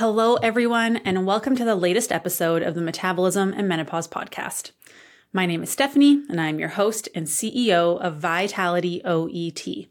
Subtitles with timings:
[0.00, 4.70] Hello, everyone, and welcome to the latest episode of the Metabolism and Menopause Podcast.
[5.30, 9.88] My name is Stephanie, and I'm your host and CEO of Vitality OET.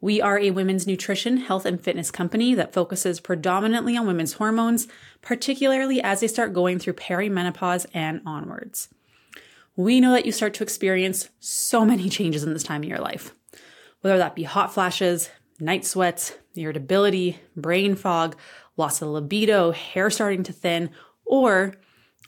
[0.00, 4.88] We are a women's nutrition, health, and fitness company that focuses predominantly on women's hormones,
[5.20, 8.88] particularly as they start going through perimenopause and onwards.
[9.76, 13.00] We know that you start to experience so many changes in this time of your
[13.00, 13.34] life,
[14.00, 15.28] whether that be hot flashes,
[15.60, 18.36] night sweats, irritability, brain fog,
[18.76, 20.90] loss of libido, hair starting to thin,
[21.24, 21.74] or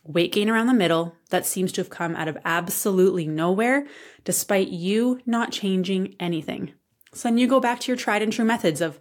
[0.04, 3.86] weight gain around the middle that seems to have come out of absolutely nowhere
[4.24, 6.72] despite you not changing anything.
[7.12, 9.00] So then you go back to your tried and true methods of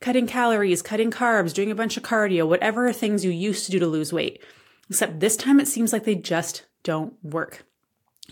[0.00, 3.78] cutting calories, cutting carbs, doing a bunch of cardio, whatever things you used to do
[3.78, 4.42] to lose weight.
[4.90, 7.64] Except this time it seems like they just don't work.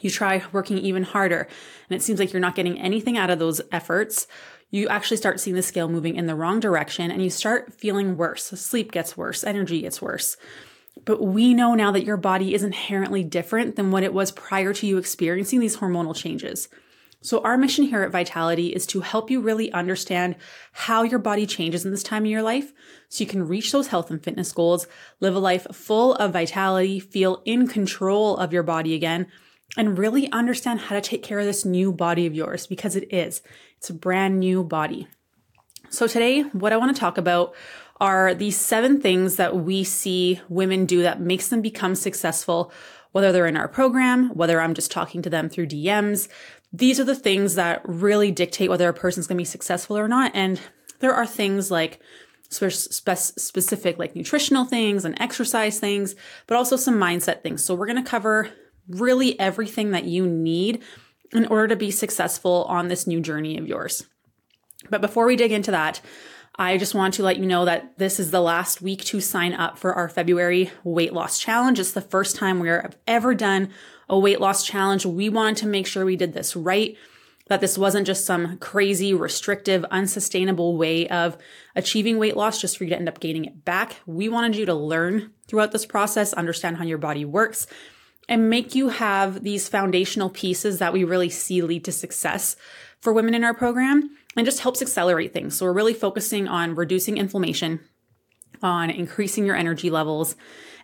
[0.01, 1.49] You try working even harder
[1.89, 4.27] and it seems like you're not getting anything out of those efforts.
[4.73, 8.17] You actually start seeing the scale moving in the wrong direction and you start feeling
[8.17, 8.47] worse.
[8.47, 10.39] Sleep gets worse, energy gets worse.
[11.05, 14.73] But we know now that your body is inherently different than what it was prior
[14.73, 16.71] to you experiencing these hormonal changes.
[17.21, 20.37] So, our mission here at Vitality is to help you really understand
[20.73, 22.73] how your body changes in this time of your life
[23.09, 24.89] so you can reach those health and fitness goals,
[25.21, 29.29] live a life full of vitality, feel in control of your body again,
[29.77, 33.13] and really understand how to take care of this new body of yours because it
[33.13, 33.41] is.
[33.83, 35.09] It's a brand new body.
[35.91, 37.53] So, today, what I want to talk about
[38.01, 42.73] are these seven things that we see women do that makes them become successful,
[43.11, 46.29] whether they're in our program, whether I'm just talking to them through DMs,
[46.73, 50.07] these are the things that really dictate whether a person's going to be successful or
[50.07, 50.31] not.
[50.33, 50.61] And
[51.01, 51.99] there are things like
[52.51, 56.15] specific, like nutritional things and exercise things,
[56.47, 57.65] but also some mindset things.
[57.65, 58.49] So we're going to cover
[58.89, 60.85] really everything that you need
[61.33, 64.07] in order to be successful on this new journey of yours.
[64.91, 66.01] But before we dig into that,
[66.57, 69.55] I just want to let you know that this is the last week to sign
[69.55, 71.81] up for our February weight loss challenge.
[71.81, 73.71] It's the first time we've ever done
[74.09, 75.07] a weight loss challenge.
[75.07, 76.97] We wanted to make sure we did this right,
[77.47, 81.39] that this wasn't just some crazy, restrictive, unsustainable way of
[81.75, 83.97] achieving weight loss just for you to end up gaining it back.
[84.05, 87.67] We wanted you to learn throughout this process, understand how your body works,
[88.29, 92.57] and make you have these foundational pieces that we really see lead to success
[93.01, 95.57] for women in our program and just helps accelerate things.
[95.57, 97.81] So we're really focusing on reducing inflammation,
[98.63, 100.37] on increasing your energy levels,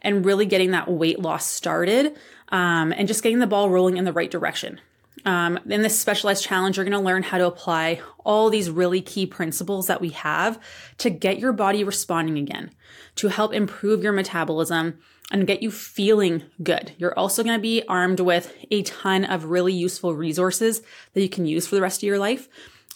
[0.02, 2.16] and really getting that weight loss started
[2.50, 4.80] um, and just getting the ball rolling in the right direction.
[5.24, 9.00] Um, in this specialized challenge, you're going to learn how to apply all these really
[9.00, 10.60] key principles that we have
[10.98, 12.70] to get your body responding again,
[13.16, 14.98] to help improve your metabolism
[15.30, 16.92] and get you feeling good.
[16.96, 21.28] You're also going to be armed with a ton of really useful resources that you
[21.28, 22.48] can use for the rest of your life.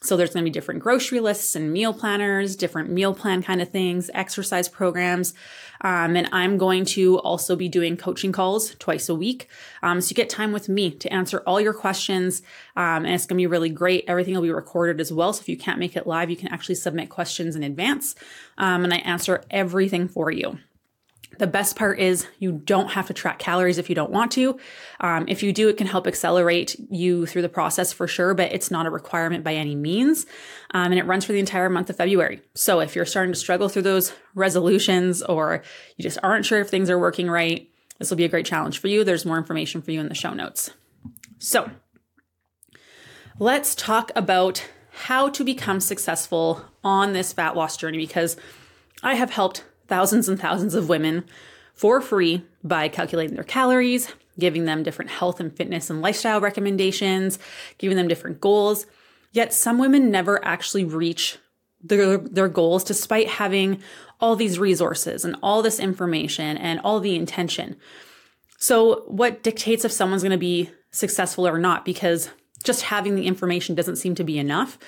[0.02, 3.62] So there's going to be different grocery lists and meal planners, different meal plan kind
[3.62, 5.32] of things, exercise programs.
[5.82, 9.48] Um, and I'm going to also be doing coaching calls twice a week.
[9.80, 12.42] Um, so you get time with me to answer all your questions.
[12.74, 14.04] Um, and it's going to be really great.
[14.08, 15.32] Everything will be recorded as well.
[15.32, 18.16] So if you can't make it live, you can actually submit questions in advance.
[18.58, 20.58] Um, and I answer everything for you.
[21.38, 24.58] The best part is you don't have to track calories if you don't want to.
[25.00, 28.52] Um, if you do, it can help accelerate you through the process for sure, but
[28.52, 30.26] it's not a requirement by any means.
[30.72, 32.42] Um, and it runs for the entire month of February.
[32.54, 35.62] So if you're starting to struggle through those resolutions or
[35.96, 38.78] you just aren't sure if things are working right, this will be a great challenge
[38.78, 39.04] for you.
[39.04, 40.70] There's more information for you in the show notes.
[41.38, 41.70] So
[43.38, 48.36] let's talk about how to become successful on this fat loss journey because
[49.02, 51.24] I have helped thousands and thousands of women
[51.74, 57.38] for free by calculating their calories, giving them different health and fitness and lifestyle recommendations,
[57.78, 58.86] giving them different goals.
[59.32, 61.38] Yet some women never actually reach
[61.82, 63.82] their, their goals despite having
[64.20, 67.76] all these resources and all this information and all the intention.
[68.58, 71.84] So, what dictates if someone's going to be successful or not?
[71.84, 72.30] Because
[72.62, 74.78] just having the information doesn't seem to be enough.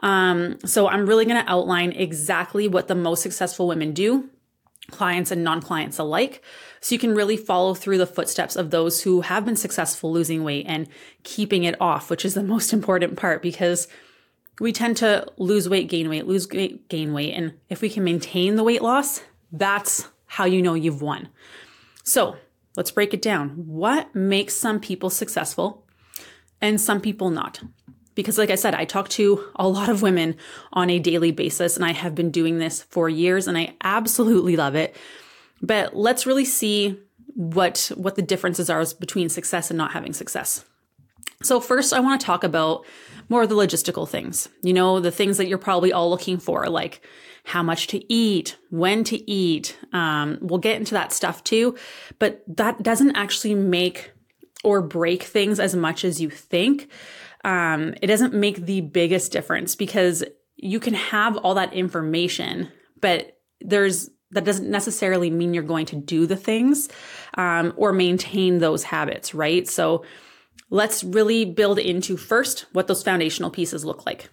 [0.00, 4.30] Um, so, I'm really going to outline exactly what the most successful women do
[4.90, 6.42] clients and non clients alike.
[6.80, 10.44] So you can really follow through the footsteps of those who have been successful losing
[10.44, 10.88] weight and
[11.22, 13.88] keeping it off, which is the most important part because
[14.60, 17.34] we tend to lose weight, gain weight, lose weight, gain weight.
[17.34, 21.28] And if we can maintain the weight loss, that's how you know you've won.
[22.02, 22.36] So
[22.76, 23.50] let's break it down.
[23.50, 25.86] What makes some people successful
[26.60, 27.60] and some people not?
[28.18, 30.34] Because like I said, I talk to a lot of women
[30.72, 34.56] on a daily basis and I have been doing this for years and I absolutely
[34.56, 34.96] love it.
[35.62, 36.98] But let's really see
[37.36, 40.64] what what the differences are between success and not having success.
[41.44, 42.84] So first I want to talk about
[43.28, 44.48] more of the logistical things.
[44.64, 47.00] You know, the things that you're probably all looking for like
[47.44, 49.78] how much to eat, when to eat.
[49.92, 51.76] Um, we'll get into that stuff too,
[52.18, 54.10] but that doesn't actually make
[54.64, 56.88] or break things as much as you think.
[57.48, 60.22] Um, it doesn't make the biggest difference because
[60.56, 65.96] you can have all that information, but there's that doesn't necessarily mean you're going to
[65.96, 66.90] do the things
[67.38, 69.66] um, or maintain those habits, right?
[69.66, 70.04] So
[70.68, 74.28] let's really build into first what those foundational pieces look like.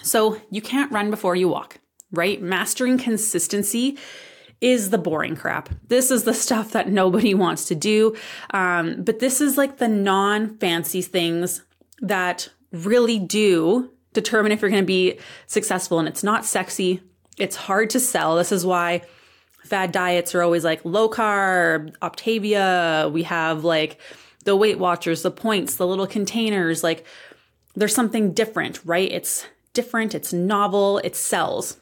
[0.00, 1.80] So you can't run before you walk,
[2.12, 2.40] right?
[2.40, 3.98] Mastering consistency
[4.60, 5.70] is the boring crap.
[5.88, 8.14] This is the stuff that nobody wants to do.
[8.50, 11.62] Um, but this is like the non fancy things
[12.00, 15.98] that really do determine if you're going to be successful.
[15.98, 17.02] And it's not sexy.
[17.38, 18.36] It's hard to sell.
[18.36, 19.02] This is why
[19.64, 23.10] fad diets are always like low carb, Optavia.
[23.12, 24.00] We have like
[24.44, 26.82] the Weight Watchers, the points, the little containers.
[26.82, 27.06] Like
[27.74, 29.10] there's something different, right?
[29.10, 31.76] It's different, it's novel, it sells.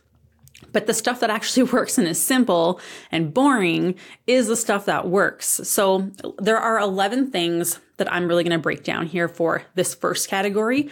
[0.72, 2.80] But the stuff that actually works and is simple
[3.10, 3.94] and boring
[4.26, 5.46] is the stuff that works.
[5.64, 9.94] So there are 11 things that I'm really going to break down here for this
[9.94, 10.90] first category.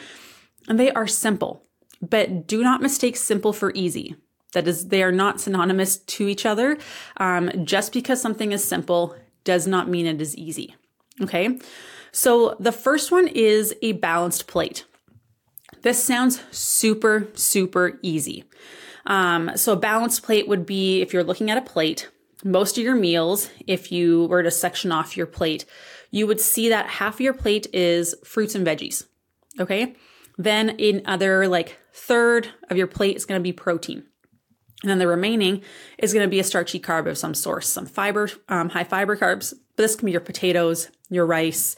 [0.68, 1.64] And they are simple,
[2.02, 4.16] but do not mistake simple for easy.
[4.52, 6.78] That is, they are not synonymous to each other.
[7.16, 10.74] Um, just because something is simple does not mean it is easy.
[11.22, 11.58] Okay.
[12.12, 14.84] So the first one is a balanced plate.
[15.82, 18.44] This sounds super, super easy.
[19.06, 22.08] Um, so a balanced plate would be if you're looking at a plate,
[22.44, 25.64] most of your meals, if you were to section off your plate,
[26.10, 29.06] you would see that half of your plate is fruits and veggies.
[29.58, 29.94] Okay.
[30.38, 34.04] Then in other like third of your plate is going to be protein.
[34.82, 35.62] And then the remaining
[35.98, 39.16] is going to be a starchy carb of some source, some fiber, um, high fiber
[39.16, 39.54] carbs.
[39.74, 41.76] But this can be your potatoes, your rice,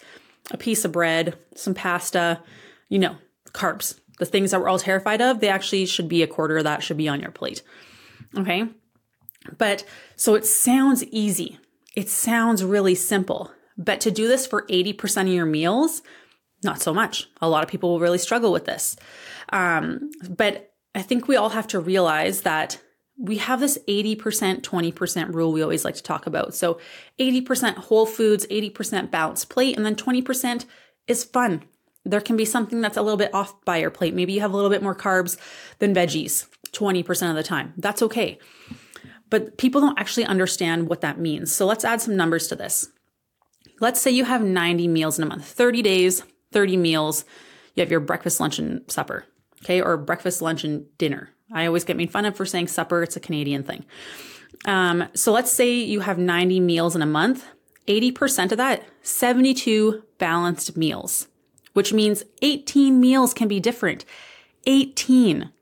[0.50, 2.42] a piece of bread, some pasta,
[2.88, 3.16] you know,
[3.52, 4.00] carbs.
[4.18, 6.82] The things that we're all terrified of, they actually should be a quarter of that
[6.82, 7.62] should be on your plate.
[8.36, 8.64] Okay.
[9.56, 9.84] But
[10.16, 11.58] so it sounds easy.
[11.96, 13.50] It sounds really simple.
[13.76, 16.02] But to do this for 80% of your meals,
[16.62, 17.28] not so much.
[17.40, 18.96] A lot of people will really struggle with this.
[19.52, 22.80] Um, but I think we all have to realize that
[23.16, 26.54] we have this 80% 20% rule we always like to talk about.
[26.54, 26.80] So
[27.18, 30.64] 80% whole foods, 80% balanced plate, and then 20%
[31.06, 31.64] is fun
[32.08, 34.14] there can be something that's a little bit off by your plate.
[34.14, 35.36] Maybe you have a little bit more carbs
[35.78, 37.74] than veggies 20% of the time.
[37.76, 38.38] That's okay.
[39.30, 41.54] But people don't actually understand what that means.
[41.54, 42.88] So let's add some numbers to this.
[43.80, 46.22] Let's say you have 90 meals in a month, 30 days,
[46.52, 47.24] 30 meals.
[47.74, 49.24] You have your breakfast, lunch, and supper,
[49.62, 49.80] okay?
[49.80, 51.30] Or breakfast, lunch, and dinner.
[51.52, 53.84] I always get made fun of for saying supper, it's a Canadian thing.
[54.64, 57.46] Um, so let's say you have 90 meals in a month,
[57.86, 61.28] 80% of that, 72 balanced meals
[61.78, 64.04] which means 18 meals can be different.
[64.66, 65.52] 18.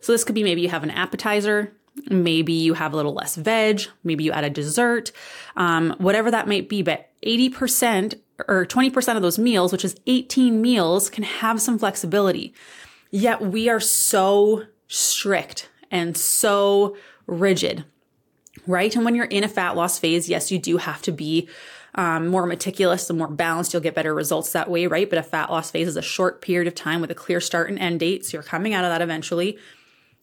[0.00, 1.76] So this could be maybe you have an appetizer,
[2.08, 5.12] maybe you have a little less veg, maybe you add a dessert,
[5.56, 6.82] um, whatever that might be.
[6.82, 8.18] But 80%
[8.48, 12.54] or 20% of those meals, which is 18 meals, can have some flexibility.
[13.10, 17.84] Yet we are so strict and so rigid,
[18.66, 18.94] right?
[18.94, 21.48] And when you're in a fat loss phase, yes, you do have to be
[21.94, 25.10] um, more meticulous and more balanced, you'll get better results that way, right?
[25.10, 27.68] But a fat loss phase is a short period of time with a clear start
[27.68, 28.24] and end date.
[28.24, 29.58] So you're coming out of that eventually.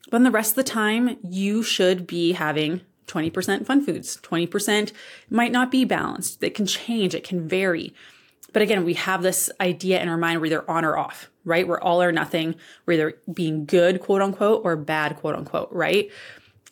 [0.10, 4.18] But the rest of the time, you should be having 20% fun foods.
[4.22, 4.92] 20%
[5.30, 6.44] might not be balanced.
[6.44, 7.94] It can change, it can vary.
[8.54, 11.68] But again, we have this idea in our mind we're either on or off, right?
[11.68, 12.56] We're all or nothing.
[12.86, 16.10] We're either being good, quote unquote, or bad, quote unquote, right?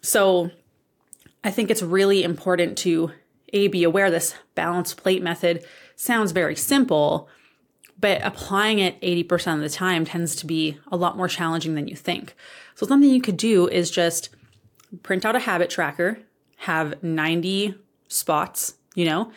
[0.01, 0.51] So
[1.44, 3.12] I think it's really important to
[3.54, 5.65] a, be aware this balanced plate method
[5.96, 7.30] sounds very simple,
[8.05, 11.88] but applying it 80% of the time tends to be a lot more challenging than
[11.88, 12.35] you think.
[12.75, 14.29] So something you could do is just
[15.01, 16.19] print out a habit tracker,
[16.57, 17.74] have 90
[18.07, 19.31] spots, you know,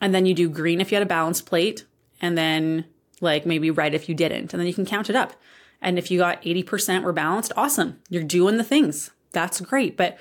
[0.00, 1.84] and then you do green if you had a balanced plate,
[2.22, 2.86] and then
[3.20, 5.34] like maybe red if you didn't, and then you can count it up.
[5.82, 8.00] And if you got 80% were balanced, awesome.
[8.08, 9.10] You're doing the things.
[9.32, 9.98] That's great.
[9.98, 10.16] But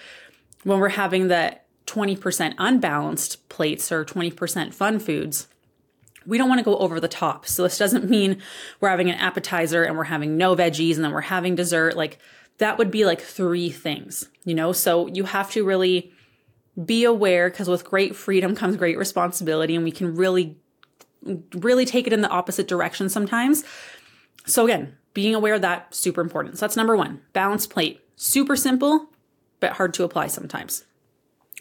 [0.65, 1.57] when we're having the
[1.87, 5.47] 20% unbalanced plates or 20% fun foods,
[6.29, 7.47] we don't want to go over the top.
[7.47, 8.41] So this doesn't mean
[8.79, 11.97] we're having an appetizer and we're having no veggies and then we're having dessert.
[11.97, 12.19] Like
[12.59, 14.71] that would be like three things, you know?
[14.71, 16.13] So you have to really
[16.85, 20.55] be aware because with great freedom comes great responsibility and we can really,
[21.55, 23.63] really take it in the opposite direction sometimes.
[24.45, 26.57] So again, being aware of that super important.
[26.57, 28.01] So that's number one, balanced plate.
[28.15, 29.07] Super simple,
[29.59, 30.85] but hard to apply sometimes.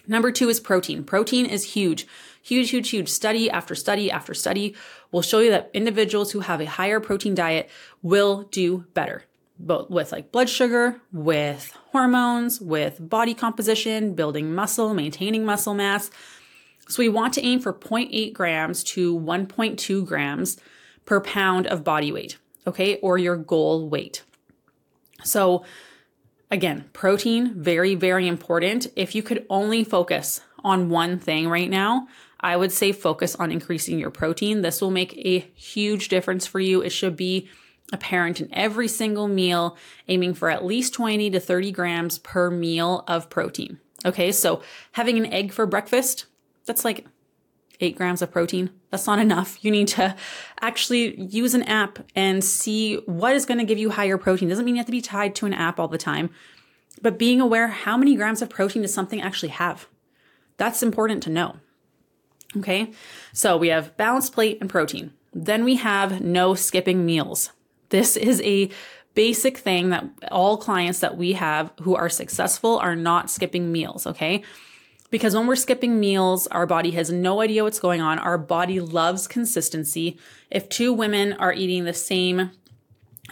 [0.07, 1.05] Number two is protein.
[1.05, 2.07] Protein is huge,
[2.43, 3.09] huge, huge, huge.
[3.09, 4.75] Study after study after study
[5.13, 7.69] will show you that individuals who have a higher protein diet
[8.03, 9.25] will do better.
[9.59, 16.11] both with like blood sugar, with hormones, with body composition, building muscle, maintaining muscle mass.
[16.89, 20.57] So we want to aim for 0.8 grams to 1.2 grams
[21.05, 24.23] per pound of body weight, okay, or your goal weight.
[25.25, 25.65] So
[26.51, 28.87] again, protein, very, very important.
[28.97, 32.09] If you could only focus on one thing right now,
[32.41, 34.63] I would say focus on increasing your protein.
[34.63, 36.81] This will make a huge difference for you.
[36.81, 37.49] It should be
[37.93, 39.77] apparent in every single meal,
[40.09, 43.81] aiming for at least 20 to 30 grams per meal of protein.
[44.05, 46.27] Okay, so having an egg for breakfast,
[46.67, 47.07] that's like
[47.81, 48.71] eight grams of protein.
[48.91, 49.65] That's not enough.
[49.65, 50.15] You need to
[50.61, 54.49] actually use an app and see what is going to give you higher protein.
[54.49, 56.31] Doesn't mean you have to be tied to an app all the time,
[57.03, 59.89] but being aware how many grams of protein does something actually have?
[60.57, 61.57] That's important to know.
[62.57, 62.93] Okay,
[63.33, 65.13] so we have balanced plate and protein.
[65.35, 67.53] Then we have no skipping meals.
[67.91, 68.71] This is a
[69.15, 74.07] basic thing that all clients that we have who are successful are not skipping meals,
[74.07, 74.43] okay?
[75.11, 78.19] Because when we're skipping meals, our body has no idea what's going on.
[78.19, 80.19] Our body loves consistency.
[80.51, 82.51] If two women are eating the same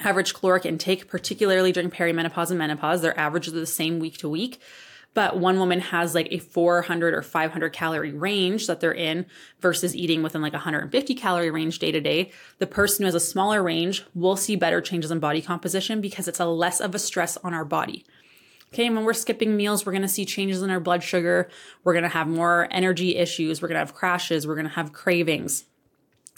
[0.04, 4.28] average caloric intake, particularly during perimenopause and menopause, their averages are the same week to
[4.28, 4.60] week
[5.16, 9.24] but one woman has like a 400 or 500 calorie range that they're in
[9.60, 12.30] versus eating within like 150 calorie range day to day.
[12.58, 16.28] The person who has a smaller range will see better changes in body composition because
[16.28, 18.04] it's a less of a stress on our body.
[18.74, 21.48] Okay, and when we're skipping meals, we're gonna see changes in our blood sugar.
[21.82, 23.62] We're gonna have more energy issues.
[23.62, 24.46] We're gonna have crashes.
[24.46, 25.64] We're gonna have cravings.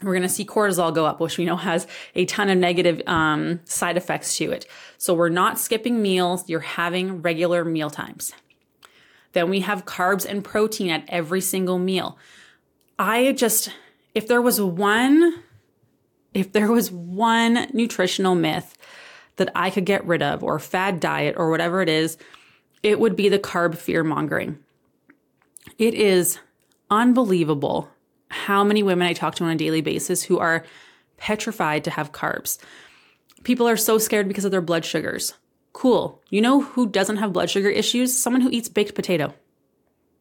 [0.05, 3.59] We're to see cortisol go up, which we know has a ton of negative um,
[3.65, 4.67] side effects to it.
[4.99, 6.49] So we're not skipping meals.
[6.49, 8.33] You're having regular meal times.
[9.33, 12.19] Then we have carbs and protein at every single meal.
[12.99, 13.71] I just,
[14.15, 15.43] if there was one,
[16.35, 18.77] if there was one nutritional myth
[19.37, 22.17] that I could get rid of or fad diet or whatever it is,
[22.83, 24.59] it would be the carb fear mongering.
[25.79, 26.39] It is
[26.91, 27.89] unbelievable
[28.31, 30.65] how many women I talk to on a daily basis who are
[31.17, 32.59] petrified to have carbs.
[33.45, 35.35] People are so scared because of their blood sugars.
[35.73, 36.21] Cool.
[36.31, 38.17] You know who doesn't have blood sugar issues?
[38.17, 39.35] Someone who eats baked potato.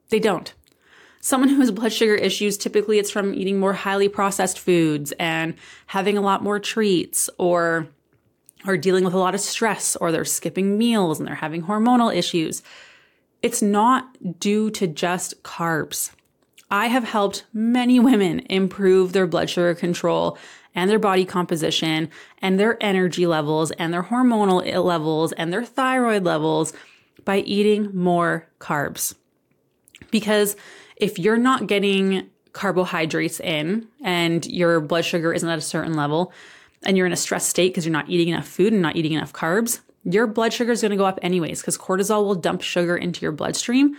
[0.09, 0.53] They don't.
[1.19, 5.55] Someone who has blood sugar issues, typically it's from eating more highly processed foods and
[5.87, 7.87] having a lot more treats or
[8.65, 12.15] are dealing with a lot of stress or they're skipping meals and they're having hormonal
[12.15, 12.61] issues.
[13.41, 16.11] It's not due to just carbs.
[16.69, 20.37] I have helped many women improve their blood sugar control
[20.77, 26.23] and their body composition and their energy levels and their hormonal levels and their thyroid
[26.23, 26.71] levels
[27.25, 29.15] by eating more carbs.
[30.11, 30.55] Because
[30.95, 36.31] if you're not getting carbohydrates in and your blood sugar isn't at a certain level
[36.83, 39.13] and you're in a stress state because you're not eating enough food and not eating
[39.13, 42.61] enough carbs, your blood sugar is going to go up anyways because cortisol will dump
[42.61, 43.97] sugar into your bloodstream,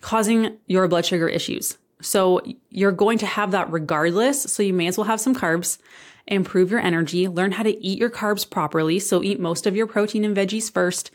[0.00, 1.78] causing your blood sugar issues.
[2.00, 2.40] So
[2.70, 4.42] you're going to have that regardless.
[4.44, 5.78] So you may as well have some carbs,
[6.26, 8.98] improve your energy, learn how to eat your carbs properly.
[8.98, 11.10] So eat most of your protein and veggies first,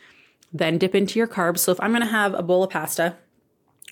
[0.52, 1.58] then dip into your carbs.
[1.58, 3.16] So if I'm going to have a bowl of pasta,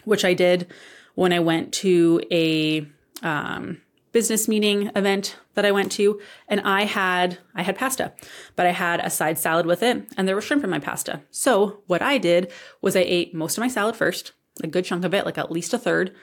[0.04, 0.66] which I did
[1.14, 2.86] when I went to a
[3.22, 3.80] um,
[4.12, 8.12] business meeting event that I went to, and I had I had pasta,
[8.56, 11.22] but I had a side salad with it, and there was shrimp in my pasta.
[11.30, 14.32] So what I did was I ate most of my salad first,
[14.62, 16.14] a good chunk of it, like at least a third.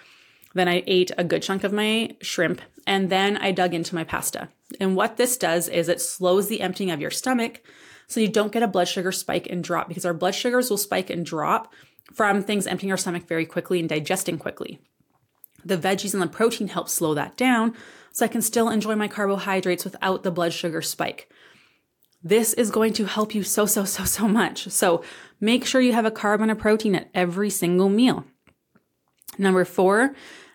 [0.53, 4.03] Then I ate a good chunk of my shrimp and then I dug into my
[4.03, 4.49] pasta.
[4.79, 7.61] And what this does is it slows the emptying of your stomach
[8.07, 10.77] so you don't get a blood sugar spike and drop because our blood sugars will
[10.77, 11.71] spike and drop
[12.13, 14.79] from things emptying our stomach very quickly and digesting quickly.
[15.63, 17.75] The veggies and the protein help slow that down
[18.11, 21.31] so I can still enjoy my carbohydrates without the blood sugar spike.
[22.23, 24.67] This is going to help you so, so, so, so much.
[24.69, 25.03] So
[25.39, 28.25] make sure you have a carb and a protein at every single meal.
[29.39, 30.13] Number four,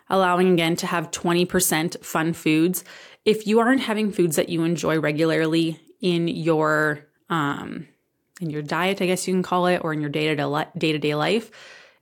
[0.09, 2.83] allowing again to have 20% fun foods.
[3.25, 7.87] If you aren't having foods that you enjoy regularly in your um,
[8.39, 11.15] in your diet, I guess you can call it, or in your day to day
[11.15, 11.51] life,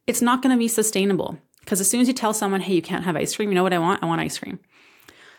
[0.07, 1.37] it's not going to be sustainable.
[1.59, 3.63] Because as soon as you tell someone, "Hey, you can't have ice cream," you know
[3.63, 4.03] what I want?
[4.03, 4.59] I want ice cream.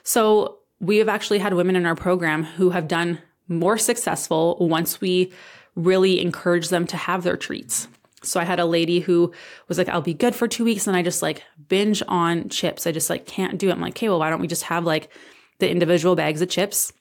[0.03, 5.01] So we have actually had women in our program who have done more successful once
[5.01, 5.33] we
[5.75, 7.89] really encourage them to have their treats.
[8.27, 9.33] So I had a lady who
[9.69, 10.87] was like, I'll be good for two weeks.
[10.87, 12.87] And I just like binge on chips.
[12.87, 13.73] I just like can't do it.
[13.73, 15.11] I'm like, okay, well, why don't we just have like
[15.59, 16.93] the individual bags of chips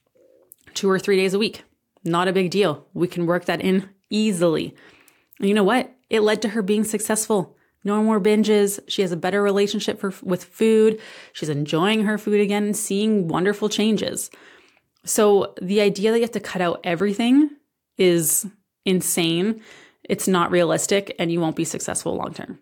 [0.74, 1.64] two or three days a week?
[2.04, 2.88] Not a big deal.
[2.94, 4.76] We can work that in easily.
[5.40, 5.92] And you know what?
[6.10, 7.56] It led to her being successful.
[7.84, 8.80] No more binges.
[8.88, 11.02] She has a better relationship for, with food.
[11.34, 14.30] She's enjoying her food again and seeing wonderful changes.
[15.06, 17.50] So the idea that you have to cut out everything
[17.98, 18.46] is
[18.86, 19.62] insane.
[20.04, 22.60] It's not realistic and you won't be successful long term.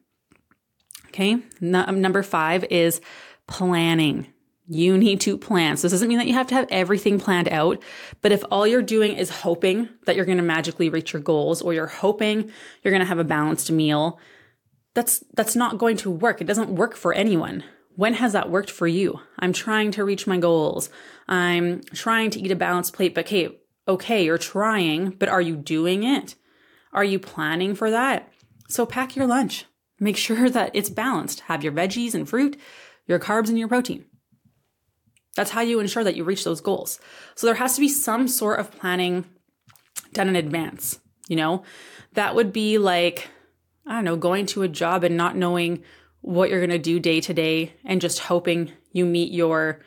[1.08, 1.38] Okay.
[1.60, 3.02] No, um, number five is
[3.48, 4.28] planning.
[4.68, 5.76] You need to plan.
[5.76, 7.84] So this doesn't mean that you have to have everything planned out,
[8.22, 11.62] but if all you're doing is hoping that you're going to magically reach your goals
[11.62, 12.50] or you're hoping
[12.82, 14.20] you're going to have a balanced meal,
[14.94, 16.40] that's that's not going to work.
[16.40, 17.66] It doesn't work for anyone.
[17.96, 19.20] When has that worked for you?
[19.40, 20.90] I'm trying to reach my goals.
[21.28, 25.58] I'm trying to eat a balanced plate, but okay, okay, you're trying, but are you
[25.58, 26.36] doing it?
[26.94, 28.32] Are you planning for that?
[28.68, 29.66] So pack your lunch.
[30.00, 31.42] Make sure that it's balanced.
[31.42, 32.60] Have your veggies and fruit,
[33.06, 34.06] your carbs and your protein.
[35.36, 37.00] That's how you ensure that you reach those goals.
[37.36, 39.26] So there has to be some sort of planning
[40.14, 41.00] done in advance.
[41.28, 41.64] You know,
[42.14, 43.30] that would be like,
[43.86, 45.84] I don't know, going to a job and not knowing
[46.22, 49.80] what you're going to do day to day and just hoping you meet your,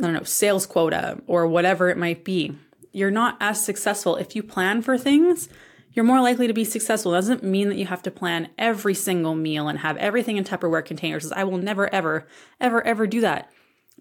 [0.00, 2.56] I don't know, sales quota or whatever it might be.
[2.92, 5.48] You're not as successful if you plan for things.
[5.96, 7.14] You're more likely to be successful.
[7.14, 10.44] It doesn't mean that you have to plan every single meal and have everything in
[10.44, 11.32] Tupperware containers.
[11.32, 12.28] I will never, ever,
[12.60, 13.50] ever, ever do that.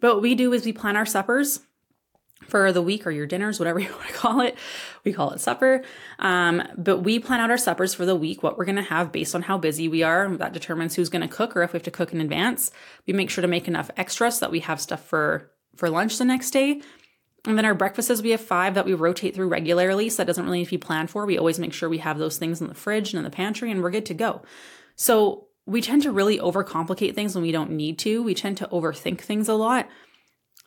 [0.02, 1.62] But what we do is we plan our suppers
[2.44, 4.58] for the week or your dinners, whatever you want to call it.
[5.06, 5.84] We call it supper.
[6.20, 9.14] Um, but we plan out our suppers for the week, what we're going to have
[9.14, 10.36] based on how busy we are.
[10.36, 12.72] That determines who's going to cook or if we have to cook in advance.
[13.08, 16.18] We make sure to make enough extra so that we have stuff for, for lunch
[16.18, 16.82] the next day.
[17.46, 20.10] And then our breakfasts, we have five that we rotate through regularly.
[20.10, 21.26] So that doesn't really need to be planned for.
[21.26, 23.72] We always make sure we have those things in the fridge and in the pantry
[23.72, 24.42] and we're good to go.
[24.96, 28.24] So we tend to really overcomplicate things when we don't need to.
[28.24, 29.88] We tend to overthink things a lot.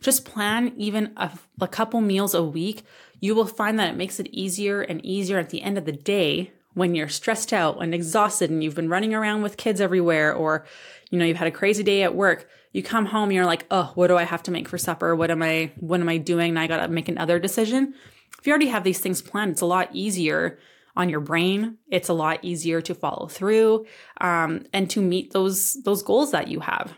[0.01, 1.31] Just plan even a,
[1.61, 2.85] a, couple meals a week.
[3.21, 5.93] You will find that it makes it easier and easier at the end of the
[5.93, 10.33] day when you're stressed out and exhausted and you've been running around with kids everywhere
[10.33, 10.65] or
[11.11, 12.49] you know you've had a crazy day at work.
[12.73, 15.17] You come home you're like, "Oh, what do I have to make for supper?
[15.17, 16.57] What am I what am I doing?
[16.57, 17.95] I got to make another decision."
[18.39, 20.59] If you already have these things planned, it's a lot easier
[20.97, 21.79] on your brain.
[21.91, 23.87] It's a lot easier to follow through
[24.21, 26.93] um, and to meet those those goals that you have.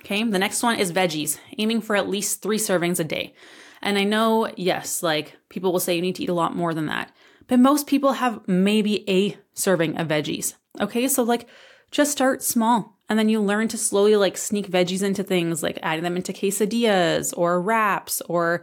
[0.00, 3.34] Okay, the next one is veggies, aiming for at least three servings a day.
[3.82, 6.74] And I know, yes, like people will say you need to eat a lot more
[6.74, 7.12] than that,
[7.48, 10.54] but most people have maybe a serving of veggies.
[10.80, 11.48] Okay, so like
[11.90, 15.78] just start small and then you learn to slowly like sneak veggies into things like
[15.82, 18.62] adding them into quesadillas or wraps or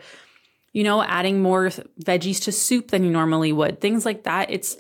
[0.78, 1.70] you know, adding more
[2.04, 4.52] veggies to soup than you normally would, things like that.
[4.52, 4.78] It's,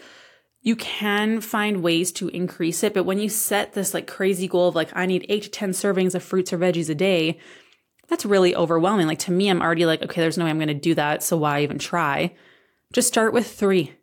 [0.61, 2.93] you can find ways to increase it.
[2.93, 5.71] But when you set this like crazy goal of like, I need eight to 10
[5.71, 7.39] servings of fruits or veggies a day,
[8.07, 9.07] that's really overwhelming.
[9.07, 11.23] Like to me, I'm already like, okay, there's no way I'm going to do that.
[11.23, 12.35] So why even try?
[12.93, 13.95] Just start with three.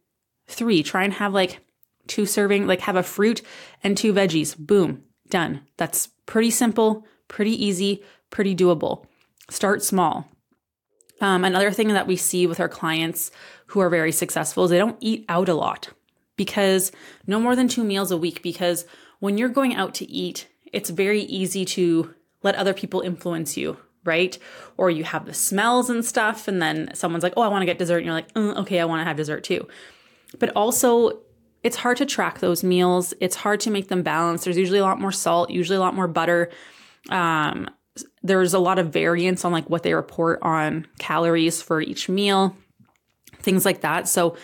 [0.48, 0.83] Three.
[0.83, 1.61] Try and have like
[2.09, 3.40] two serving, like have a fruit
[3.85, 4.57] and two veggies.
[4.59, 5.61] Boom, done.
[5.79, 9.05] That's pretty simple, pretty easy, pretty doable.
[9.51, 10.29] Start small.
[11.20, 13.33] Um, another thing that we see with our clients
[13.66, 15.88] who are very successful is they don't eat out a lot
[16.37, 16.92] because
[17.27, 18.42] no more than two meals a week.
[18.42, 18.87] Because
[19.18, 23.77] when you're going out to eat, it's very easy to let other people influence you,
[24.05, 24.38] right?
[24.77, 27.66] Or you have the smells and stuff, and then someone's like, oh, I want to
[27.66, 27.99] get dessert.
[27.99, 29.66] And you're like, mm, okay, I want to have dessert too.
[30.38, 31.23] But also,
[31.64, 33.14] it's hard to track those meals.
[33.20, 34.44] It's hard to make them balanced.
[34.44, 36.50] There's usually a lot more salt, usually a lot more butter.
[37.09, 37.68] Um,
[38.22, 42.55] there's a lot of variance on like what they report on calories for each meal,
[43.38, 44.09] things like that.
[44.09, 44.37] So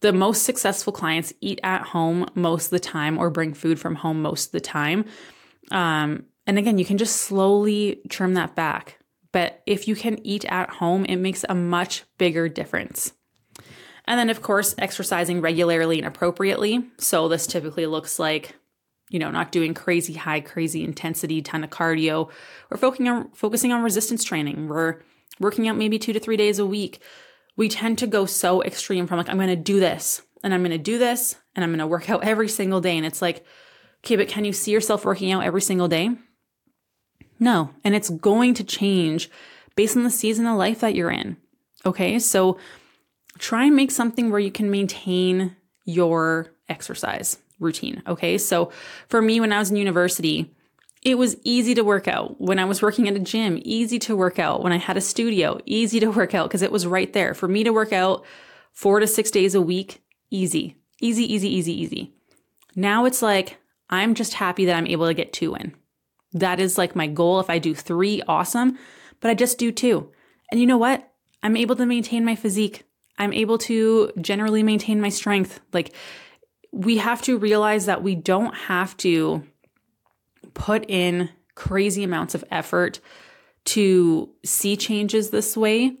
[0.00, 3.94] the most successful clients eat at home most of the time or bring food from
[3.94, 5.06] home most of the time.
[5.70, 8.98] Um, and again, you can just slowly trim that back.
[9.32, 13.12] But if you can eat at home, it makes a much bigger difference.
[14.06, 16.88] And then, of course, exercising regularly and appropriately.
[16.98, 18.54] So, this typically looks like
[19.08, 22.30] you know, not doing crazy high, crazy intensity ton of cardio.
[22.70, 24.68] We're focusing on focusing on resistance training.
[24.68, 25.00] We're
[25.38, 27.00] working out maybe two to three days a week.
[27.56, 30.78] We tend to go so extreme from like, I'm gonna do this and I'm gonna
[30.78, 32.96] do this and I'm gonna work out every single day.
[32.96, 33.44] And it's like,
[34.04, 36.10] okay, but can you see yourself working out every single day?
[37.38, 37.70] No.
[37.84, 39.30] And it's going to change
[39.76, 41.36] based on the season of life that you're in.
[41.84, 42.18] Okay.
[42.18, 42.58] So
[43.38, 48.02] try and make something where you can maintain your exercise routine.
[48.06, 48.38] Okay.
[48.38, 48.70] So
[49.08, 50.54] for me, when I was in university,
[51.02, 52.40] it was easy to work out.
[52.40, 54.62] When I was working at a gym, easy to work out.
[54.62, 57.32] When I had a studio, easy to work out because it was right there.
[57.32, 58.24] For me to work out
[58.72, 62.12] four to six days a week, easy, easy, easy, easy, easy.
[62.74, 65.74] Now it's like, I'm just happy that I'm able to get two in.
[66.32, 67.38] That is like my goal.
[67.40, 68.76] If I do three, awesome.
[69.20, 70.10] But I just do two.
[70.50, 71.08] And you know what?
[71.42, 72.82] I'm able to maintain my physique.
[73.18, 75.60] I'm able to generally maintain my strength.
[75.72, 75.94] Like,
[76.72, 79.42] we have to realize that we don't have to
[80.54, 83.00] put in crazy amounts of effort
[83.64, 85.96] to see changes this way.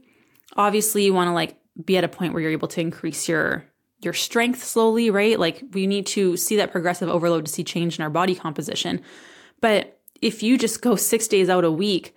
[0.56, 3.64] Obviously, you want to like be at a point where you're able to increase your
[4.00, 5.38] your strength slowly, right?
[5.38, 9.00] Like we need to see that progressive overload to see change in our body composition.
[9.60, 12.14] But if you just go six days out a week,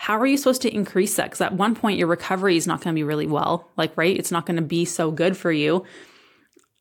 [0.00, 1.24] how are you supposed to increase that?
[1.24, 4.16] Because at one point, your recovery is not going to be really well, like, right?
[4.16, 5.84] It's not going to be so good for you.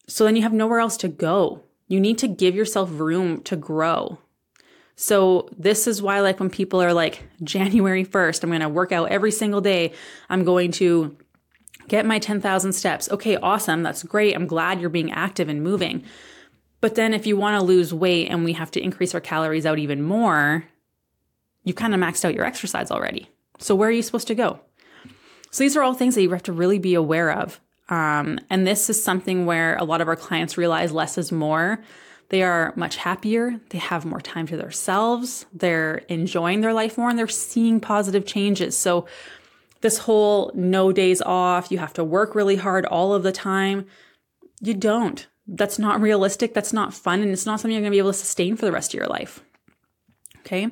[0.08, 1.62] So then you have nowhere else to go.
[1.90, 4.20] You need to give yourself room to grow.
[4.96, 8.94] So this is why, like, when people are like, January 1st, I'm going to work
[8.94, 9.92] out every single day,
[10.30, 11.18] I'm going to
[11.90, 13.10] get my 10,000 steps.
[13.12, 13.84] Okay, awesome.
[13.84, 14.34] That's great.
[14.34, 16.06] I'm glad you're being active and moving.
[16.80, 19.66] But then if you want to lose weight and we have to increase our calories
[19.66, 20.64] out even more,
[21.64, 23.30] you kind of maxed out your exercise already.
[23.60, 24.60] So where are you supposed to go?
[25.52, 27.60] So these are all things that you have to really be aware of.
[27.90, 31.84] Um, and this is something where a lot of our clients realize less is more.
[32.30, 33.60] They are much happier.
[33.70, 35.48] They have more time to themselves.
[35.52, 38.78] They're enjoying their life more and they're seeing positive changes.
[38.78, 39.08] So
[39.82, 43.88] this whole no days off, you have to work really hard all of the time.
[44.62, 46.54] You don't that's not realistic.
[46.54, 47.22] That's not fun.
[47.22, 49.00] And it's not something you're going to be able to sustain for the rest of
[49.00, 49.42] your life.
[50.40, 50.70] Okay.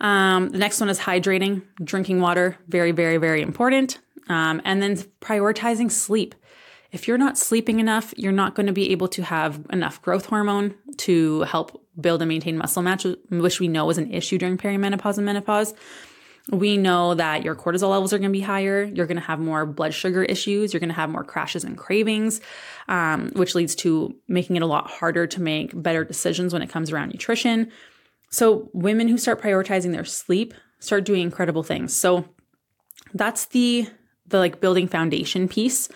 [0.00, 2.56] Um, the next one is hydrating, drinking water.
[2.68, 3.98] Very, very, very important.
[4.28, 6.34] Um, and then prioritizing sleep.
[6.92, 10.26] If you're not sleeping enough, you're not going to be able to have enough growth
[10.26, 14.56] hormone to help build and maintain muscle mass, which we know is an issue during
[14.58, 15.74] perimenopause and menopause
[16.50, 18.84] we know that your cortisol levels are going to be higher.
[18.84, 20.72] You're going to have more blood sugar issues.
[20.72, 22.40] You're going to have more crashes and cravings,
[22.88, 26.68] um, which leads to making it a lot harder to make better decisions when it
[26.68, 27.70] comes around nutrition.
[28.30, 31.94] So, women who start prioritizing their sleep start doing incredible things.
[31.94, 32.24] So,
[33.12, 33.88] that's the
[34.26, 35.88] the like building foundation piece.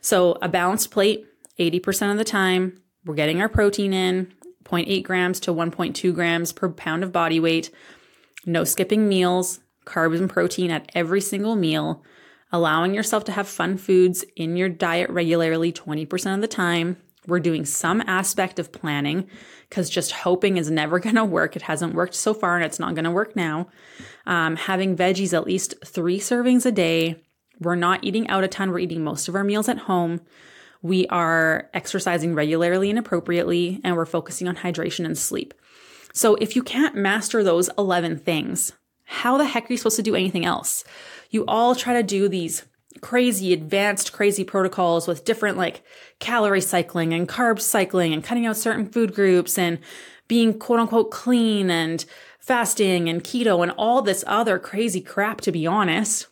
[0.00, 1.26] So, a balanced plate,
[1.58, 4.32] 80% of the time, we're getting our protein in,
[4.64, 7.70] 0.8 grams to 1.2 grams per pound of body weight.
[8.46, 12.02] No skipping meals, carbs and protein at every single meal,
[12.50, 16.96] allowing yourself to have fun foods in your diet regularly 20% of the time.
[17.26, 19.28] We're doing some aspect of planning
[19.68, 21.56] because just hoping is never going to work.
[21.56, 23.68] It hasn't worked so far and it's not going to work now.
[24.26, 27.22] Um, having veggies at least three servings a day.
[27.60, 30.20] We're not eating out a ton, we're eating most of our meals at home.
[30.82, 35.54] We are exercising regularly and appropriately, and we're focusing on hydration and sleep.
[36.12, 38.72] So, if you can't master those 11 things,
[39.04, 40.84] how the heck are you supposed to do anything else?
[41.30, 42.64] You all try to do these
[43.00, 45.82] crazy, advanced, crazy protocols with different like
[46.18, 49.78] calorie cycling and carb cycling and cutting out certain food groups and
[50.28, 52.04] being quote unquote clean and
[52.38, 56.26] fasting and keto and all this other crazy crap, to be honest,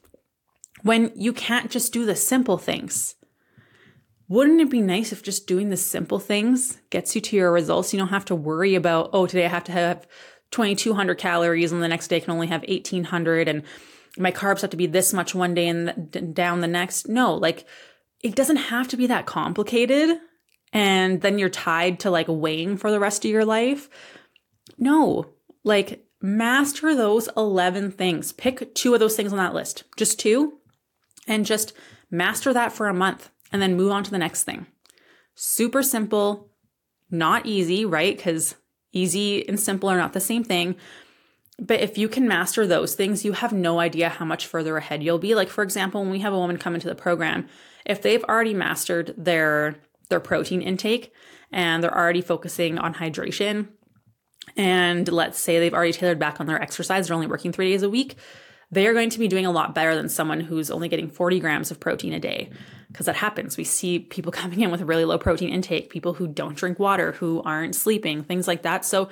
[0.83, 3.15] when you can't just do the simple things.
[4.29, 7.93] Wouldn't it be nice if just doing the simple things gets you to your results?
[7.93, 10.07] You don't have to worry about, oh, today I have to have
[10.53, 13.63] 2200 calories and the next day I can only have 1800 and
[14.21, 17.09] my carbs have to be this much one day and down the next.
[17.09, 17.67] No, like
[18.23, 20.19] it doesn't have to be that complicated
[20.73, 23.89] and then you're tied to like weighing for the rest of your life.
[24.79, 25.27] No,
[25.65, 28.33] like master those 11 things.
[28.33, 30.59] Pick two of those things on that list, just two,
[31.27, 31.73] and just
[32.11, 34.67] master that for a month and then move on to the next thing.
[35.35, 36.51] Super simple,
[37.11, 38.17] not easy, right?
[38.17, 38.55] Because
[38.93, 40.77] Easy and simple are not the same thing.
[41.61, 45.03] But if you can master those things, you have no idea how much further ahead
[45.03, 45.35] you'll be.
[45.35, 47.47] Like for example, when we have a woman come into the program,
[47.85, 49.77] if they've already mastered their
[50.09, 51.13] their protein intake
[51.53, 53.69] and they're already focusing on hydration,
[54.57, 57.83] and let's say they've already tailored back on their exercise, they're only working three days
[57.83, 58.17] a week,
[58.71, 61.41] they are going to be doing a lot better than someone who's only getting 40
[61.41, 62.51] grams of protein a day.
[62.89, 63.57] Because that happens.
[63.57, 67.13] We see people coming in with really low protein intake, people who don't drink water,
[67.13, 68.85] who aren't sleeping, things like that.
[68.85, 69.09] So,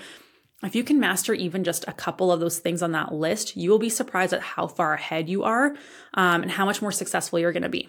[0.63, 3.71] if you can master even just a couple of those things on that list, you
[3.71, 5.77] will be surprised at how far ahead you are
[6.15, 7.89] um, and how much more successful you're going to be.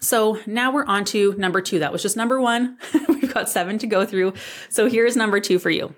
[0.00, 1.78] So now we're on to number two.
[1.78, 2.76] That was just number one.
[3.08, 4.34] We've got seven to go through.
[4.68, 5.94] So here's number two for you.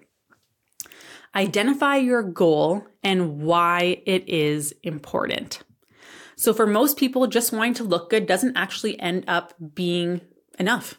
[1.35, 5.63] Identify your goal and why it is important.
[6.37, 10.21] So, for most people, just wanting to look good doesn't actually end up being
[10.59, 10.97] enough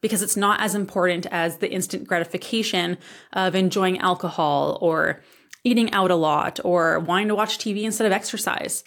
[0.00, 2.98] because it's not as important as the instant gratification
[3.32, 5.20] of enjoying alcohol or
[5.64, 8.82] eating out a lot or wanting to watch TV instead of exercise.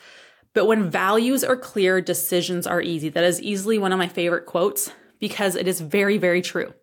[0.54, 3.10] But when values are clear, decisions are easy.
[3.10, 6.74] That is easily one of my favorite quotes because it is very, very true.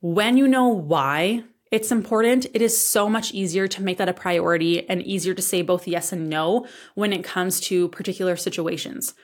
[0.00, 4.14] When you know why it's important, it is so much easier to make that a
[4.14, 9.14] priority and easier to say both yes and no when it comes to particular situations.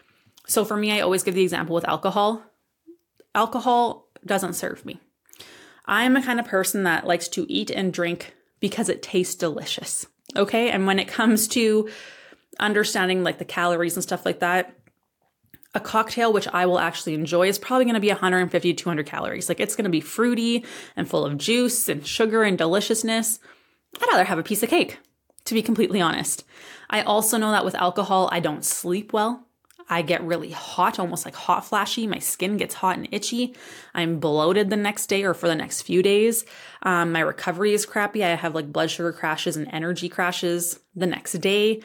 [0.47, 2.43] So for me, I always give the example with alcohol.
[3.35, 5.01] Alcohol doesn't serve me.
[5.87, 10.07] I'm a kind of person that likes to eat and drink because it tastes delicious.
[10.37, 10.71] Okay.
[10.71, 11.89] And when it comes to
[12.59, 14.75] understanding like the calories and stuff like that,
[15.75, 19.07] a cocktail, which I will actually enjoy, is probably going to be 150 to 200
[19.07, 19.49] calories.
[19.49, 20.65] Like it's going to be fruity
[20.97, 23.41] and full of juice and sugar and deliciousness.
[24.01, 24.99] I'd rather have a piece of cake,
[25.45, 26.45] to be completely honest.
[26.91, 29.44] I also know that with alcohol, I don't sleep well.
[29.89, 32.07] I get really hot, almost like hot flashy.
[32.07, 33.55] My skin gets hot and itchy.
[33.95, 36.45] I'm bloated the next day or for the next few days.
[36.83, 38.25] Um, my recovery is crappy.
[38.25, 41.83] I have like blood sugar crashes and energy crashes the next day.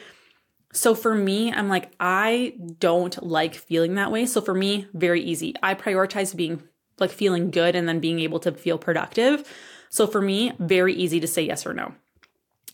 [0.72, 4.26] So for me, I'm like, I don't like feeling that way.
[4.26, 5.54] So for me, very easy.
[5.62, 6.62] I prioritize being
[6.98, 9.50] like feeling good and then being able to feel productive.
[9.88, 11.92] So for me, very easy to say yes or no.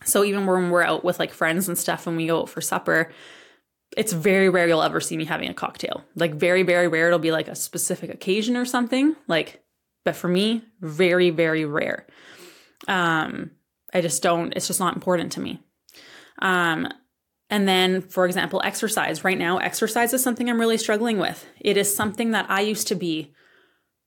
[0.05, 2.61] So even when we're out with like friends and stuff and we go out for
[2.61, 3.11] supper,
[3.97, 6.05] it's very rare you'll ever see me having a cocktail.
[6.15, 7.09] Like very, very rare.
[7.09, 9.17] It'll be like a specific occasion or something.
[9.29, 9.63] Like,
[10.05, 12.07] but for me, very, very rare.
[12.89, 13.51] Um,
[13.93, 15.63] I just don't, it's just not important to me.
[16.41, 16.89] Um,
[17.49, 19.25] and then, for example, exercise.
[19.25, 21.47] Right now, exercise is something I'm really struggling with.
[21.61, 23.33] It is something that I used to be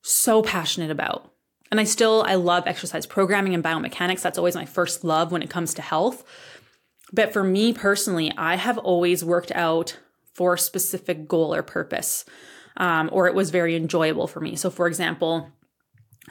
[0.02, 1.34] so passionate about.
[1.72, 4.22] And I still, I love exercise programming and biomechanics.
[4.22, 6.24] That's always my first love when it comes to health.
[7.12, 9.98] But for me personally, I have always worked out
[10.34, 12.26] for a specific goal or purpose,
[12.78, 14.56] um, or it was very enjoyable for me.
[14.56, 15.50] So, for example,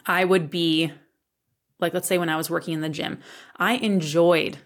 [0.07, 0.93] I would be
[1.81, 3.19] like, let's say when I was working in the gym,
[3.57, 4.59] I enjoyed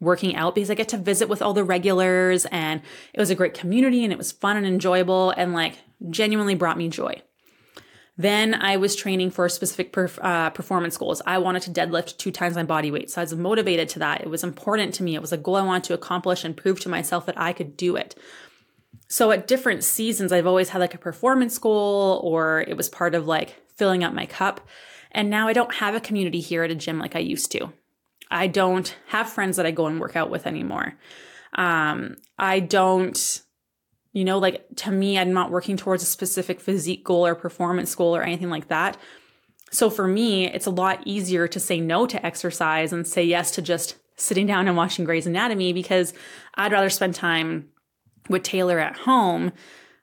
[0.00, 2.80] working out because I get to visit with all the regulars and
[3.12, 5.78] it was a great community and it was fun and enjoyable and like
[6.08, 7.22] genuinely brought me joy.
[8.20, 11.22] Then I was training for specific perf- uh, performance goals.
[11.24, 13.10] I wanted to deadlift two times my body weight.
[13.10, 14.20] So I was motivated to that.
[14.20, 15.14] It was important to me.
[15.14, 17.78] It was a goal I wanted to accomplish and prove to myself that I could
[17.78, 18.14] do it.
[19.08, 23.14] So at different seasons, I've always had like a performance goal or it was part
[23.14, 24.60] of like filling up my cup.
[25.12, 27.72] And now I don't have a community here at a gym like I used to.
[28.30, 30.92] I don't have friends that I go and work out with anymore.
[31.54, 33.42] Um, I don't,
[34.12, 37.94] you know, like to me, I'm not working towards a specific physique goal or performance
[37.94, 38.96] goal or anything like that.
[39.70, 43.52] So for me, it's a lot easier to say no to exercise and say yes
[43.52, 46.12] to just sitting down and watching Grey's Anatomy because
[46.54, 47.68] I'd rather spend time
[48.28, 49.52] with Taylor at home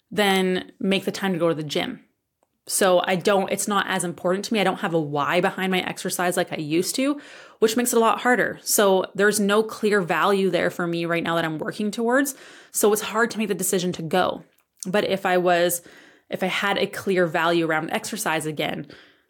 [0.09, 1.99] than make the time to go to the gym.
[2.67, 4.59] So I don't, it's not as important to me.
[4.59, 7.19] I don't have a why behind my exercise like I used to,
[7.59, 8.59] which makes it a lot harder.
[8.61, 12.35] So there's no clear value there for me right now that I'm working towards.
[12.71, 14.43] So it's hard to make the decision to go.
[14.85, 15.81] But if I was,
[16.29, 18.87] if I had a clear value around exercise again,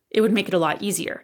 [0.10, 1.24] it would make it a lot easier.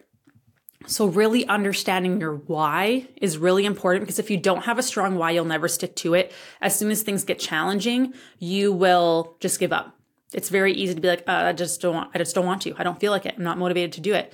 [0.85, 5.15] So, really understanding your why is really important because if you don't have a strong
[5.15, 6.33] why, you'll never stick to it.
[6.61, 9.97] As soon as things get challenging, you will just give up
[10.33, 12.61] it's very easy to be like, uh, I just don't want, I just don't want
[12.63, 12.75] to.
[12.77, 13.35] I don't feel like it.
[13.37, 14.33] I'm not motivated to do it.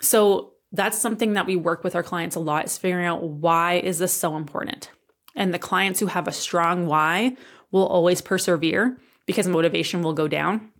[0.00, 3.74] So that's something that we work with our clients a lot is figuring out why
[3.74, 4.90] is this so important?
[5.34, 7.36] And the clients who have a strong why
[7.70, 10.70] will always persevere because motivation will go down.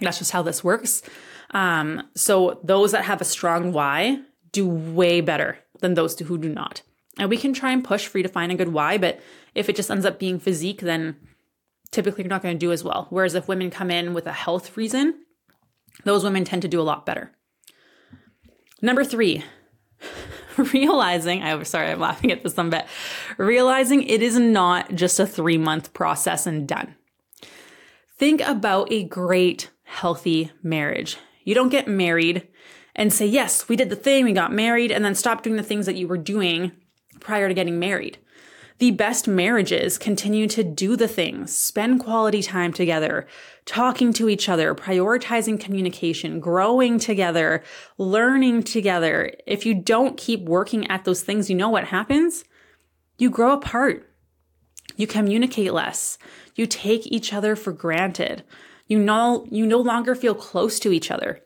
[0.00, 1.02] That's just how this works.
[1.52, 4.20] Um, so those that have a strong why
[4.52, 6.82] do way better than those who do not.
[7.18, 9.20] And we can try and push for you to find a good why, but
[9.54, 11.16] if it just ends up being physique, then
[11.90, 13.06] typically you're not going to do as well.
[13.10, 15.24] Whereas if women come in with a health reason,
[16.04, 17.32] those women tend to do a lot better.
[18.82, 19.44] Number three,
[20.72, 22.86] realizing, I'm sorry, I'm laughing at this one bit,
[23.38, 26.94] realizing it is not just a three month process and done.
[28.18, 31.18] Think about a great, healthy marriage.
[31.44, 32.48] You don't get married
[32.94, 35.62] and say, yes, we did the thing, we got married, and then stop doing the
[35.62, 36.72] things that you were doing
[37.20, 38.18] prior to getting married.
[38.78, 43.26] The best marriages continue to do the things, spend quality time together,
[43.64, 47.62] talking to each other, prioritizing communication, growing together,
[47.96, 49.32] learning together.
[49.46, 52.44] If you don't keep working at those things, you know what happens?
[53.16, 54.10] You grow apart.
[54.96, 56.18] You communicate less.
[56.54, 58.44] You take each other for granted.
[58.86, 61.40] You know, you no longer feel close to each other.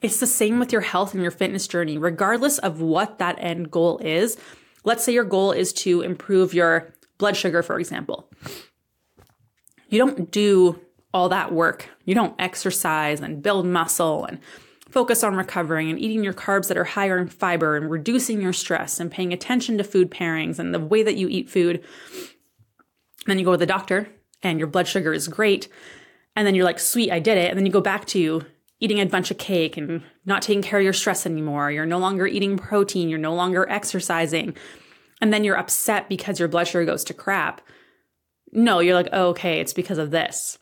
[0.00, 3.70] It's the same with your health and your fitness journey, regardless of what that end
[3.70, 4.36] goal is.
[4.84, 8.30] Let's say your goal is to improve your blood sugar, for example.
[9.88, 10.80] You don't do
[11.14, 11.88] all that work.
[12.04, 14.40] You don't exercise and build muscle and
[14.90, 18.52] focus on recovering and eating your carbs that are higher in fiber and reducing your
[18.52, 21.82] stress and paying attention to food pairings and the way that you eat food.
[23.26, 24.08] then you go to the doctor
[24.42, 25.68] and your blood sugar is great.
[26.34, 27.50] And then you're like, sweet, I did it.
[27.50, 28.44] And then you go back to
[28.82, 31.70] eating a bunch of cake and not taking care of your stress anymore.
[31.70, 33.08] You're no longer eating protein.
[33.08, 34.56] You're no longer exercising.
[35.20, 37.60] And then you're upset because your blood sugar goes to crap.
[38.50, 40.58] No, you're like, oh, okay, it's because of this.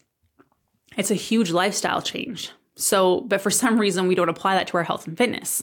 [0.99, 2.53] It's a huge lifestyle change.
[2.77, 5.63] So, but for some reason, we don't apply that to our health and fitness.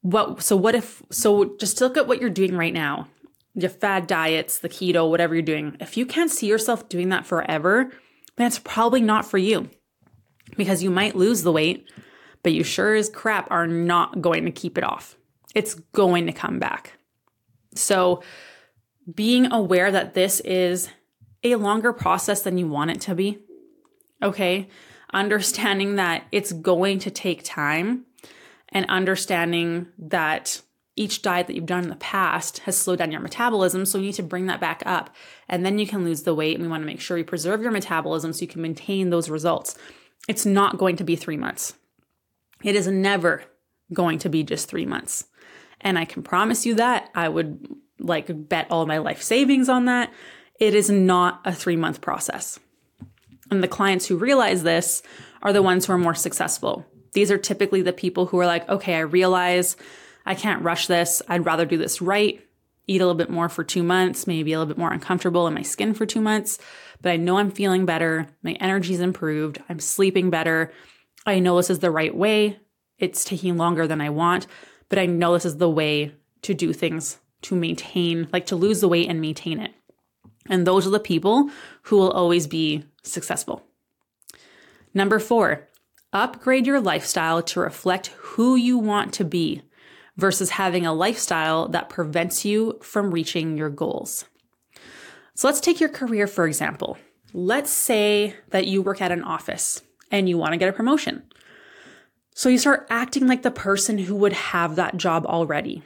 [0.00, 3.06] What, so what if, so just look at what you're doing right now,
[3.54, 5.76] your fad diets, the keto, whatever you're doing.
[5.78, 7.92] If you can't see yourself doing that forever,
[8.36, 9.70] then it's probably not for you
[10.56, 11.88] because you might lose the weight,
[12.42, 15.16] but you sure as crap are not going to keep it off.
[15.54, 16.98] It's going to come back.
[17.74, 18.22] So,
[19.12, 20.88] being aware that this is
[21.42, 23.38] a longer process than you want it to be,
[24.22, 24.68] okay?
[25.12, 28.06] Understanding that it's going to take time
[28.68, 30.62] and understanding that
[30.94, 33.86] each diet that you've done in the past has slowed down your metabolism.
[33.86, 35.14] So you need to bring that back up
[35.48, 36.54] and then you can lose the weight.
[36.54, 39.30] And we want to make sure you preserve your metabolism so you can maintain those
[39.30, 39.76] results.
[40.28, 41.74] It's not going to be three months.
[42.62, 43.42] It is never
[43.92, 45.26] going to be just three months.
[45.80, 47.66] And I can promise you that I would
[47.98, 50.12] like bet all my life savings on that.
[50.60, 52.58] It is not a three month process.
[53.50, 55.02] And the clients who realize this
[55.42, 56.86] are the ones who are more successful.
[57.12, 59.76] These are typically the people who are like, okay, I realize
[60.24, 61.20] I can't rush this.
[61.28, 62.40] I'd rather do this right,
[62.86, 65.54] eat a little bit more for two months, maybe a little bit more uncomfortable in
[65.54, 66.58] my skin for two months,
[67.02, 68.28] but I know I'm feeling better.
[68.42, 69.62] My energy's improved.
[69.68, 70.72] I'm sleeping better.
[71.26, 72.58] I know this is the right way.
[72.98, 74.46] It's taking longer than I want,
[74.88, 78.80] but I know this is the way to do things to maintain, like to lose
[78.80, 79.72] the weight and maintain it.
[80.48, 81.50] And those are the people
[81.82, 83.64] who will always be successful.
[84.94, 85.68] Number four,
[86.12, 89.62] upgrade your lifestyle to reflect who you want to be
[90.16, 94.26] versus having a lifestyle that prevents you from reaching your goals.
[95.34, 96.98] So let's take your career, for example.
[97.32, 101.22] Let's say that you work at an office and you want to get a promotion.
[102.34, 105.82] So you start acting like the person who would have that job already.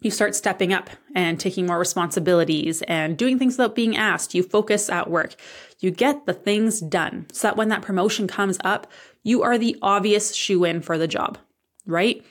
[0.00, 4.34] You start stepping up and taking more responsibilities and doing things without being asked.
[4.34, 5.34] You focus at work.
[5.78, 8.90] You get the things done so that when that promotion comes up,
[9.22, 11.38] you are the obvious shoo in for the job,
[11.86, 12.24] right?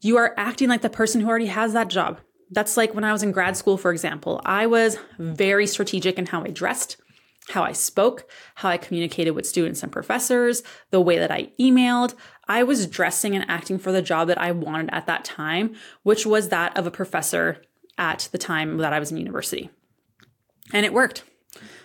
[0.00, 2.20] You are acting like the person who already has that job.
[2.50, 4.40] That's like when I was in grad school, for example.
[4.44, 6.96] I was very strategic in how I dressed,
[7.48, 12.14] how I spoke, how I communicated with students and professors, the way that I emailed.
[12.48, 16.26] I was dressing and acting for the job that I wanted at that time, which
[16.26, 17.62] was that of a professor
[17.96, 19.70] at the time that I was in university.
[20.72, 21.22] And it worked.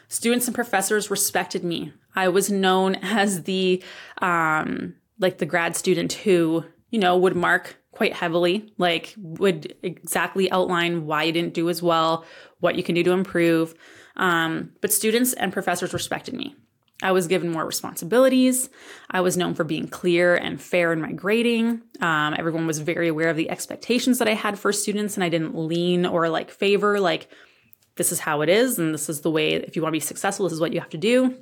[0.07, 1.93] Students and professors respected me.
[2.15, 3.83] I was known as the
[4.21, 10.51] um, like the grad student who, you know, would mark quite heavily, like would exactly
[10.51, 12.25] outline why you didn't do as well,
[12.59, 13.73] what you can do to improve.
[14.17, 16.55] Um, but students and professors respected me.
[17.01, 18.69] I was given more responsibilities.
[19.11, 21.81] I was known for being clear and fair in my grading.
[21.99, 25.29] Um, everyone was very aware of the expectations that I had for students, and I
[25.29, 27.27] didn't lean or like favor, like,
[27.97, 30.01] this is how it is, and this is the way, if you want to be
[30.01, 31.35] successful, this is what you have to do.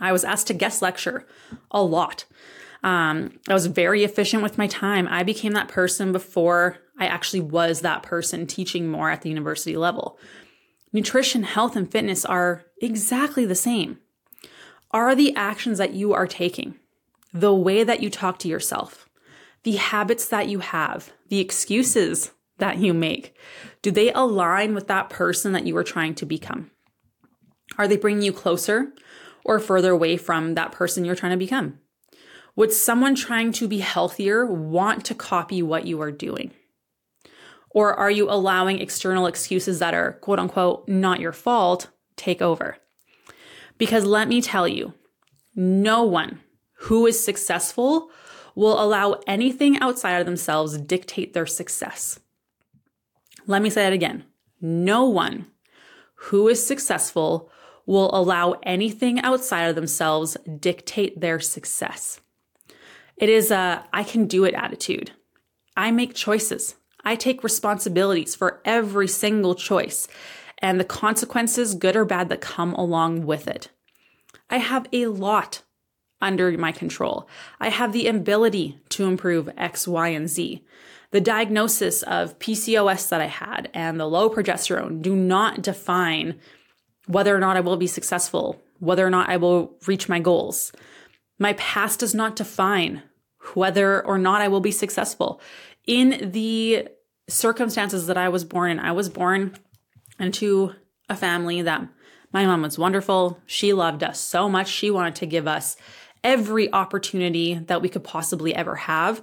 [0.00, 1.26] I was asked to guest lecture
[1.70, 2.24] a lot.
[2.84, 5.08] Um, I was very efficient with my time.
[5.08, 9.74] I became that person before I actually was that person teaching more at the university
[9.74, 10.18] level.
[10.92, 13.98] Nutrition, health, and fitness are exactly the same.
[14.90, 16.74] Are the actions that you are taking,
[17.32, 19.08] the way that you talk to yourself,
[19.62, 23.34] the habits that you have, the excuses that you make,
[23.80, 26.70] do they align with that person that you are trying to become?
[27.78, 28.92] Are they bringing you closer
[29.42, 31.80] or further away from that person you're trying to become?
[32.56, 36.52] Would someone trying to be healthier want to copy what you are doing?
[37.70, 42.76] Or are you allowing external excuses that are quote unquote not your fault take over?
[43.76, 44.94] Because let me tell you,
[45.56, 46.40] no one
[46.74, 48.10] who is successful
[48.54, 52.20] will allow anything outside of themselves dictate their success.
[53.46, 54.24] Let me say that again.
[54.60, 55.48] No one
[56.14, 57.50] who is successful
[57.84, 62.20] will allow anything outside of themselves dictate their success.
[63.16, 65.12] It is a I can do it attitude.
[65.76, 66.76] I make choices.
[67.04, 70.08] I take responsibilities for every single choice
[70.58, 73.68] and the consequences, good or bad, that come along with it.
[74.48, 75.62] I have a lot
[76.22, 77.28] under my control.
[77.60, 80.64] I have the ability to improve X, Y, and Z.
[81.10, 86.40] The diagnosis of PCOS that I had and the low progesterone do not define
[87.06, 90.72] whether or not I will be successful, whether or not I will reach my goals.
[91.38, 93.02] My past does not define
[93.54, 95.40] whether or not I will be successful.
[95.86, 96.88] In the
[97.28, 99.56] circumstances that I was born in, I was born
[100.18, 100.72] into
[101.08, 101.86] a family that
[102.32, 103.40] my mom was wonderful.
[103.46, 104.68] She loved us so much.
[104.68, 105.76] She wanted to give us
[106.22, 109.22] every opportunity that we could possibly ever have.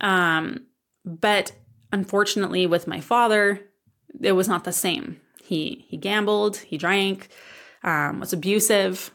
[0.00, 0.66] Um,
[1.04, 1.52] but
[1.92, 3.60] unfortunately, with my father,
[4.20, 5.20] it was not the same.
[5.44, 7.28] He he gambled, he drank,
[7.82, 9.12] um, was abusive,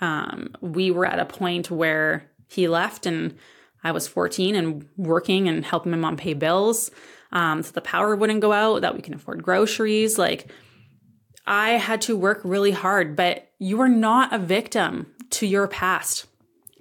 [0.00, 3.36] um, we were at a point where he left and
[3.82, 6.90] I was 14 and working and helping my mom pay bills.
[7.32, 10.18] Um, so the power wouldn't go out, that we can afford groceries.
[10.18, 10.50] Like
[11.46, 16.26] I had to work really hard, but you are not a victim to your past,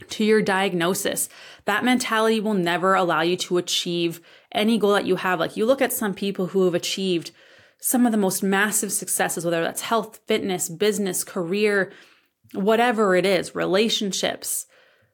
[0.09, 1.29] to your diagnosis.
[1.65, 5.39] That mentality will never allow you to achieve any goal that you have.
[5.39, 7.31] Like you look at some people who have achieved
[7.79, 11.91] some of the most massive successes, whether that's health, fitness, business, career,
[12.53, 14.65] whatever it is, relationships.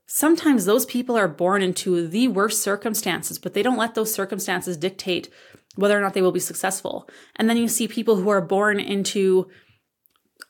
[0.05, 4.77] Sometimes those people are born into the worst circumstances, but they don't let those circumstances
[4.77, 5.29] dictate
[5.75, 7.07] whether or not they will be successful.
[7.37, 9.49] And then you see people who are born into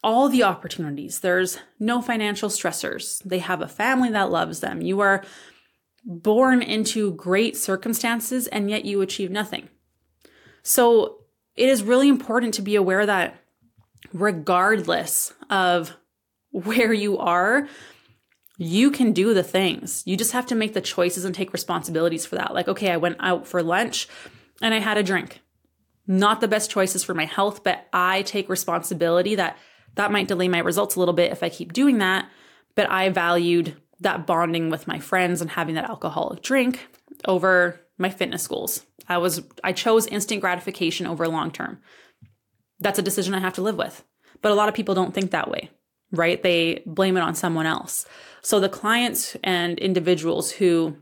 [0.03, 1.19] all the opportunities.
[1.19, 3.21] There's no financial stressors.
[3.23, 4.81] They have a family that loves them.
[4.81, 5.23] You are
[6.03, 9.69] born into great circumstances and yet you achieve nothing.
[10.63, 11.19] So
[11.55, 13.39] it is really important to be aware that
[14.11, 15.95] regardless of
[16.51, 17.67] where you are,
[18.57, 20.03] you can do the things.
[20.05, 22.53] You just have to make the choices and take responsibilities for that.
[22.53, 24.07] Like, okay, I went out for lunch
[24.61, 25.41] and I had a drink.
[26.07, 29.57] Not the best choices for my health, but I take responsibility that
[29.95, 32.29] that might delay my results a little bit if I keep doing that.
[32.75, 36.87] But I valued that bonding with my friends and having that alcoholic drink
[37.25, 38.85] over my fitness goals.
[39.07, 41.79] I was I chose instant gratification over long term.
[42.79, 44.03] That's a decision I have to live with.
[44.41, 45.69] But a lot of people don't think that way,
[46.11, 46.41] right?
[46.41, 48.05] They blame it on someone else.
[48.41, 50.97] So the clients and individuals who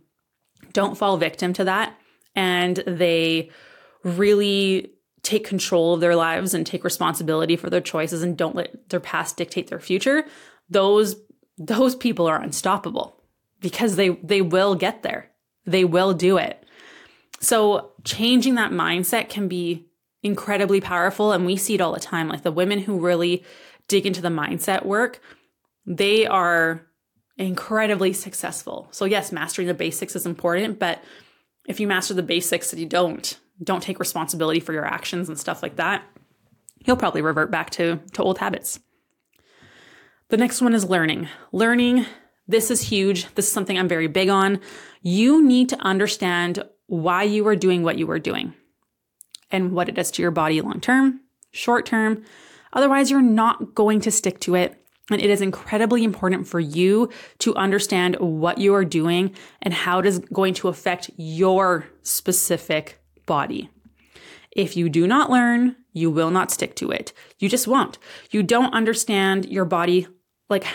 [0.74, 1.96] don't fall victim to that
[2.36, 3.50] and they
[4.04, 4.92] really
[5.24, 9.00] take control of their lives and take responsibility for their choices and don't let their
[9.00, 10.26] past dictate their future,
[10.70, 11.16] those
[11.58, 13.22] those people are unstoppable
[13.60, 15.30] because they they will get there.
[15.66, 16.66] They will do it.
[17.42, 19.86] So changing that mindset can be
[20.24, 23.44] incredibly powerful and we see it all the time like the women who really
[23.90, 25.20] dig into the mindset work,
[25.86, 26.86] they are
[27.38, 28.88] incredibly successful.
[28.92, 31.04] So yes, mastering the basics is important, but
[31.68, 35.38] if you master the basics and you don't don't take responsibility for your actions and
[35.38, 36.06] stuff like that,
[36.86, 38.80] you'll probably revert back to to old habits.
[40.30, 41.28] The next one is learning.
[41.52, 42.06] Learning,
[42.48, 43.34] this is huge.
[43.36, 44.62] This is something I'm very big on.
[45.02, 48.54] You need to understand why you are doing what you are doing
[49.52, 51.22] and what it does to your body long term,
[51.52, 52.24] short term.
[52.74, 54.76] Otherwise, you're not going to stick to it.
[55.12, 57.10] And it is incredibly important for you
[57.40, 63.02] to understand what you are doing and how it is going to affect your specific
[63.26, 63.70] body.
[64.52, 67.12] If you do not learn, you will not stick to it.
[67.40, 67.98] You just won't.
[68.30, 70.08] You don't understand your body
[70.50, 70.66] like,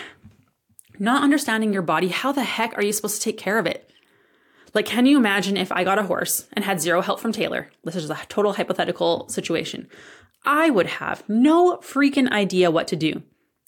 [0.99, 3.89] not understanding your body, how the heck are you supposed to take care of it?
[4.73, 7.69] Like, can you imagine if I got a horse and had zero help from Taylor?
[7.83, 9.87] This is a total hypothetical situation.
[10.45, 13.23] I would have no freaking idea what to do.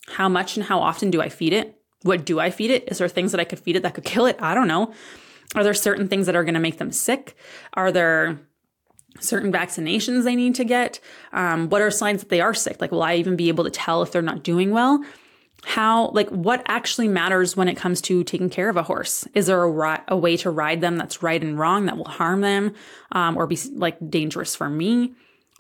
[0.08, 1.80] How much and how often do I feed it?
[2.04, 2.88] What do I feed it?
[2.88, 4.38] Is there things that I could feed it that could kill it?
[4.40, 4.94] I don't know.
[5.56, 7.36] Are there certain things that are going to make them sick?
[7.74, 8.40] Are there
[9.20, 11.00] certain vaccinations they need to get?
[11.34, 12.80] Um, what are signs that they are sick?
[12.80, 15.04] Like, will I even be able to tell if they're not doing well?
[15.64, 19.48] how like what actually matters when it comes to taking care of a horse is
[19.48, 22.42] there a, ri- a way to ride them that's right and wrong that will harm
[22.42, 22.74] them
[23.12, 25.14] um, or be like dangerous for me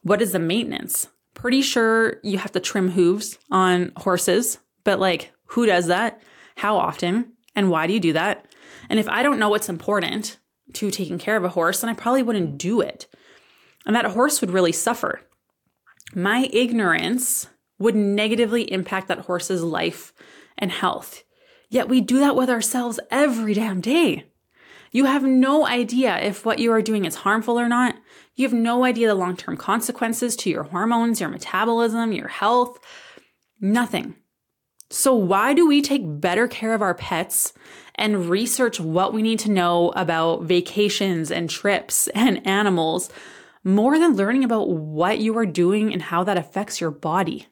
[0.03, 5.31] what is the maintenance pretty sure you have to trim hooves on horses but like
[5.45, 6.21] who does that
[6.55, 8.45] how often and why do you do that
[8.89, 10.37] and if i don't know what's important
[10.73, 13.07] to taking care of a horse then i probably wouldn't do it
[13.85, 15.21] and that horse would really suffer
[16.13, 17.47] my ignorance
[17.79, 20.13] would negatively impact that horse's life
[20.57, 21.23] and health.
[21.69, 24.25] Yet we do that with ourselves every damn day.
[24.91, 27.95] You have no idea if what you are doing is harmful or not.
[28.37, 32.79] You have no idea the long term consequences to your hormones, your metabolism, your health.
[33.59, 34.15] Nothing.
[34.91, 37.51] So, why do we take better care of our pets
[37.95, 43.09] and research what we need to know about vacations and trips and animals
[43.63, 47.47] more than learning about what you are doing and how that affects your body?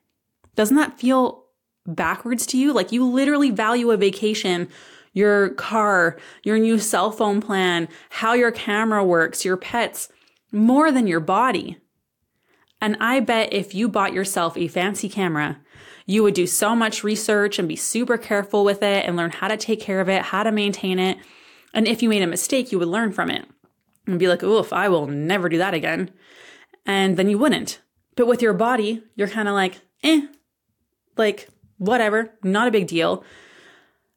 [0.56, 1.46] Doesn't that feel
[1.88, 2.72] backwards to you?
[2.72, 4.70] Like you literally value a vacation,
[5.14, 10.10] your car, your new cell phone plan, how your camera works, your pets,
[10.56, 11.78] more than your body.
[12.82, 15.60] And I bet if you bought yourself a fancy camera,
[16.06, 19.48] you would do so much research and be super careful with it and learn how
[19.48, 21.18] to take care of it, how to maintain it.
[21.74, 23.46] And if you made a mistake, you would learn from it
[24.08, 26.12] and be like, oof, I will never do that again.
[26.86, 27.82] And then you wouldn't.
[28.16, 30.28] But with your body, you're kind of like, eh,
[31.18, 33.24] like, whatever, not a big deal.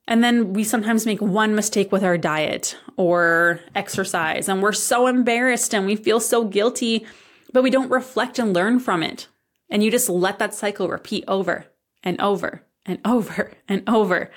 [0.09, 5.07] And then we sometimes make one mistake with our diet or exercise, and we're so
[5.07, 7.07] embarrassed and we feel so guilty,
[7.53, 9.29] but we don't reflect and learn from it.
[9.69, 11.67] And you just let that cycle repeat over
[12.03, 14.31] and over and over and over.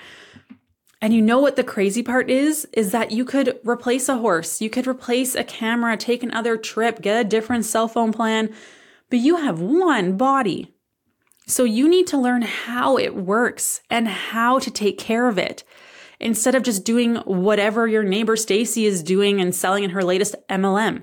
[1.00, 2.68] And you know what the crazy part is?
[2.74, 7.00] Is that you could replace a horse, you could replace a camera, take another trip,
[7.00, 8.54] get a different cell phone plan,
[9.08, 10.74] but you have one body
[11.46, 15.64] So you need to learn how it works and how to take care of it
[16.20, 20.36] instead of just doing whatever your neighbor Stacy is doing and selling in her latest
[20.48, 21.02] MLM.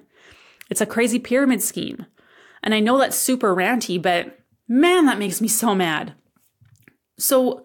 [0.70, 2.06] It's a crazy pyramid scheme.
[2.64, 6.14] And I know that's super ranty, but man, that makes me so mad.
[7.18, 7.64] So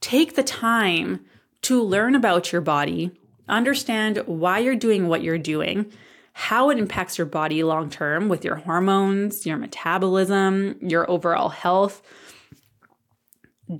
[0.00, 1.24] take the time
[1.62, 3.12] to learn about your body,
[3.48, 5.90] understand why you're doing what you're doing,
[6.36, 12.02] how it impacts your body long term with your hormones, your metabolism, your overall health.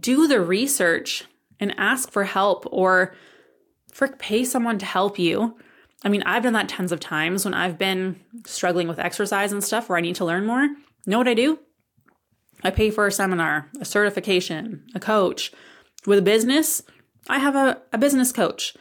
[0.00, 1.24] Do the research
[1.58, 3.14] and ask for help or
[3.92, 5.58] frick pay someone to help you.
[6.04, 9.62] I mean, I've done that tons of times when I've been struggling with exercise and
[9.62, 10.68] stuff where I need to learn more.
[11.06, 11.58] Know what I do?
[12.62, 15.52] I pay for a seminar, a certification, a coach.
[16.06, 16.82] With a business,
[17.28, 18.76] I have a, a business coach.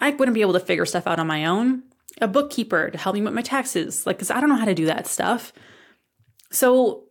[0.00, 1.82] I wouldn't be able to figure stuff out on my own.
[2.20, 4.74] A bookkeeper to help me with my taxes, like, because I don't know how to
[4.74, 5.52] do that stuff.
[6.50, 7.04] So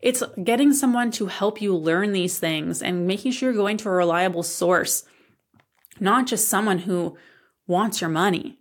[0.00, 3.88] it's getting someone to help you learn these things and making sure you're going to
[3.88, 5.04] a reliable source,
[6.00, 7.16] not just someone who
[7.66, 8.58] wants your money.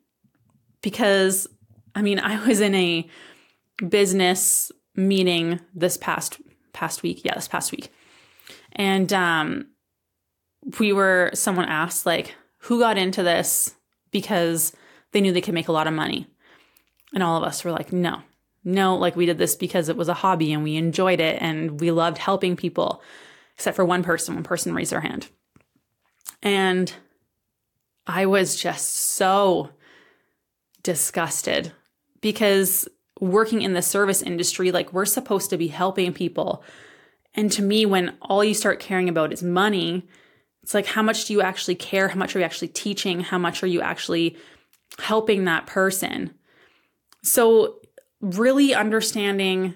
[0.81, 1.47] Because,
[1.95, 3.09] I mean, I was in a
[3.87, 6.39] business meeting this past
[6.73, 7.21] past week.
[7.23, 7.91] Yeah, this past week.
[8.73, 9.67] And um
[10.79, 13.75] we were someone asked like who got into this
[14.11, 14.73] because
[15.11, 16.27] they knew they could make a lot of money.
[17.13, 18.21] And all of us were like, no,
[18.63, 21.79] no, like we did this because it was a hobby and we enjoyed it and
[21.79, 23.01] we loved helping people,
[23.55, 24.35] except for one person.
[24.35, 25.29] One person raised their hand.
[26.41, 26.93] And
[28.05, 29.69] I was just so
[30.83, 31.73] disgusted
[32.21, 32.87] because
[33.19, 36.63] working in the service industry, like we're supposed to be helping people.
[37.35, 40.07] And to me, when all you start caring about is money,
[40.63, 42.07] it's like, how much do you actually care?
[42.09, 43.21] How much are you actually teaching?
[43.21, 44.37] How much are you actually
[44.97, 46.33] helping that person?
[47.23, 47.79] So,
[48.21, 49.75] really understanding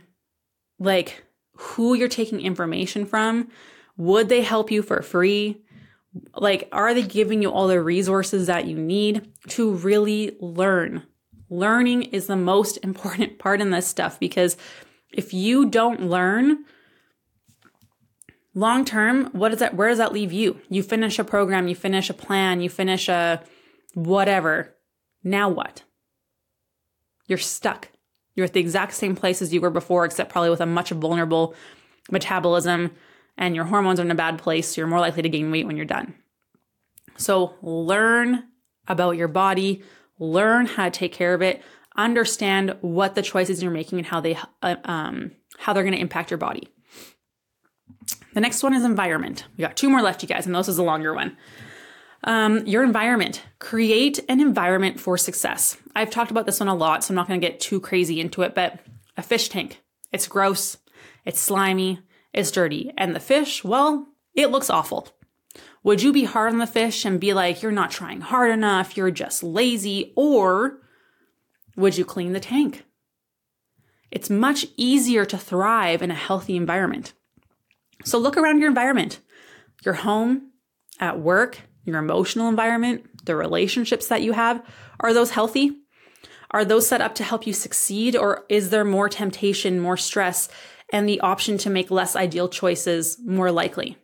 [0.80, 1.24] like
[1.55, 3.49] who you're taking information from,
[3.97, 5.61] would they help you for free?
[6.36, 11.03] Like, are they giving you all the resources that you need to really learn?
[11.49, 14.57] Learning is the most important part in this stuff because
[15.11, 16.66] if you don't learn,
[18.55, 20.59] long term, what does that where does that leave you?
[20.70, 23.43] You finish a program, you finish a plan, you finish a
[23.93, 24.72] whatever.
[25.24, 25.84] Now what?
[27.28, 27.89] You're stuck.
[28.36, 30.89] You're at the exact same place as you were before, except probably with a much
[30.89, 31.55] vulnerable
[32.11, 32.91] metabolism
[33.38, 34.69] and your hormones are in a bad place.
[34.69, 36.15] So you're more likely to gain weight when you're done.
[37.17, 38.43] So learn
[38.88, 39.84] about your body,
[40.19, 41.61] learn how to take care of it,
[41.95, 46.01] understand what the choices you're making and how they uh, um, how they're going to
[46.01, 46.67] impact your body.
[48.34, 49.45] The next one is environment.
[49.57, 51.38] We got two more left, you guys, and this is a longer one.
[52.26, 53.41] Um, your environment.
[53.59, 55.78] Create an environment for success.
[55.95, 58.21] I've talked about this one a lot, so I'm not going to get too crazy
[58.21, 58.80] into it, but
[59.17, 59.82] a fish tank.
[60.11, 60.78] It's gross,
[61.26, 61.99] it's slimy,
[62.34, 62.91] it's dirty.
[62.97, 65.09] And the fish, well, it looks awful.
[65.84, 68.95] Would you be hard on the fish and be like, you're not trying hard enough,
[68.95, 70.13] you're just lazy?
[70.15, 70.80] Or
[71.76, 72.86] would you clean the tank?
[74.11, 77.13] It's much easier to thrive in a healthy environment.
[78.05, 79.19] So look around your environment,
[79.84, 80.51] your home,
[80.99, 84.64] at work, your emotional environment, the relationships that you have.
[85.00, 85.72] Are those healthy?
[86.52, 88.16] Are those set up to help you succeed?
[88.16, 90.50] Or is there more temptation, more stress,
[90.92, 93.98] and the option to make less ideal choices more likely?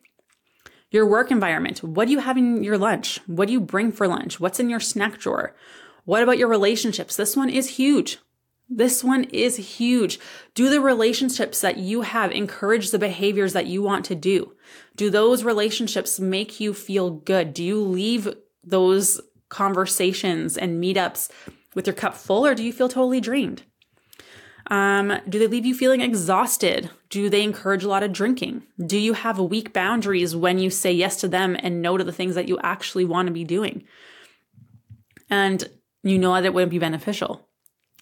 [0.91, 1.83] Your work environment.
[1.83, 3.19] What do you have in your lunch?
[3.27, 4.39] What do you bring for lunch?
[4.39, 5.55] What's in your snack drawer?
[6.05, 7.15] What about your relationships?
[7.15, 8.17] This one is huge.
[8.67, 10.19] This one is huge.
[10.53, 14.53] Do the relationships that you have encourage the behaviors that you want to do?
[14.99, 17.53] Do those relationships make you feel good?
[17.53, 18.35] Do you leave
[18.65, 21.31] those conversations and meetups
[21.73, 23.63] with your cup full or do you feel totally drained?
[24.67, 26.89] Um, do they leave you feeling exhausted?
[27.09, 28.63] Do they encourage a lot of drinking?
[28.85, 32.11] Do you have weak boundaries when you say yes to them and no to the
[32.11, 33.85] things that you actually want to be doing?
[35.29, 35.63] And
[36.03, 37.47] you know that it wouldn't be beneficial.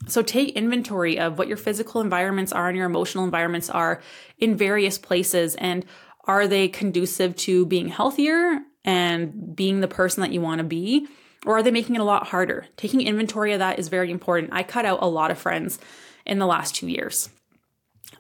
[0.06, 4.02] So take inventory of what your physical environments are and your emotional environments are
[4.38, 5.86] in various places and
[6.28, 11.08] are they conducive to being healthier and being the person that you want to be?
[11.46, 12.66] Or are they making it a lot harder?
[12.76, 14.52] Taking inventory of that is very important.
[14.52, 15.80] I cut out a lot of friends
[16.26, 17.30] in the last two years.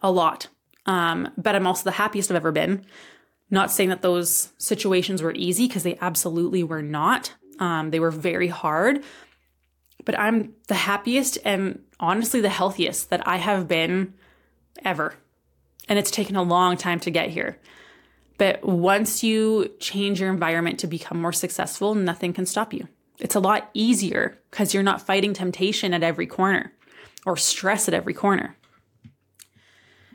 [0.01, 0.47] A lot.
[0.85, 2.85] Um, but I'm also the happiest I've ever been.
[3.49, 7.33] Not saying that those situations were easy because they absolutely were not.
[7.59, 9.03] Um, they were very hard,
[10.05, 14.13] but I'm the happiest and honestly the healthiest that I have been
[14.85, 15.15] ever.
[15.89, 17.59] And it's taken a long time to get here.
[18.37, 22.87] But once you change your environment to become more successful, nothing can stop you.
[23.19, 26.71] It's a lot easier because you're not fighting temptation at every corner
[27.25, 28.55] or stress at every corner.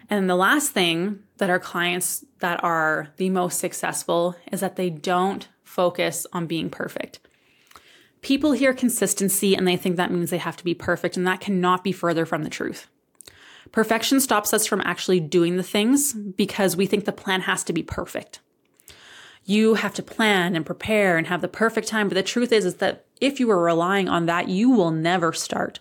[0.08, 4.90] And the last thing that our clients that are the most successful is that they
[4.90, 7.18] don't focus on being perfect.
[8.20, 11.40] People hear consistency and they think that means they have to be perfect, and that
[11.40, 12.88] cannot be further from the truth.
[13.70, 17.72] Perfection stops us from actually doing the things because we think the plan has to
[17.72, 18.40] be perfect.
[19.44, 22.64] You have to plan and prepare and have the perfect time, but the truth is
[22.64, 25.80] is that if you are relying on that, you will never start.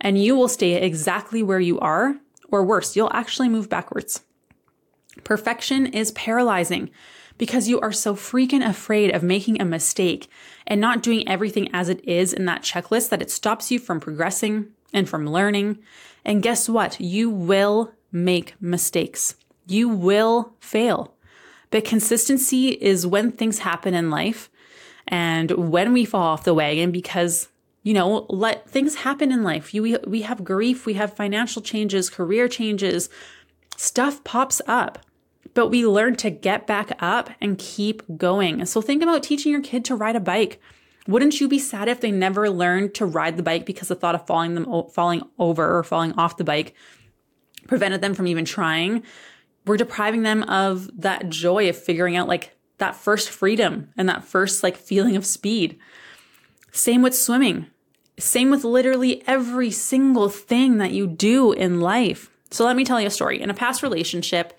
[0.00, 2.16] And you will stay exactly where you are
[2.50, 4.22] or worse, you'll actually move backwards.
[5.24, 6.90] Perfection is paralyzing
[7.38, 10.28] because you are so freaking afraid of making a mistake
[10.66, 14.00] and not doing everything as it is in that checklist that it stops you from
[14.00, 15.78] progressing and from learning.
[16.24, 17.00] And guess what?
[17.00, 19.36] You will make mistakes.
[19.66, 21.14] You will fail.
[21.70, 24.50] But consistency is when things happen in life
[25.06, 27.48] and when we fall off the wagon because
[27.82, 29.72] you know, let things happen in life.
[29.72, 33.08] You, we, we have grief, we have financial changes, career changes,
[33.76, 34.98] stuff pops up,
[35.54, 38.64] but we learn to get back up and keep going.
[38.66, 40.60] So think about teaching your kid to ride a bike.
[41.06, 44.14] Wouldn't you be sad if they never learned to ride the bike because the thought
[44.14, 46.74] of falling them falling over or falling off the bike
[47.66, 49.02] prevented them from even trying?
[49.66, 54.24] We're depriving them of that joy of figuring out like that first freedom and that
[54.24, 55.78] first like feeling of speed.
[56.72, 57.66] Same with swimming.
[58.18, 62.30] Same with literally every single thing that you do in life.
[62.50, 63.40] So let me tell you a story.
[63.40, 64.58] In a past relationship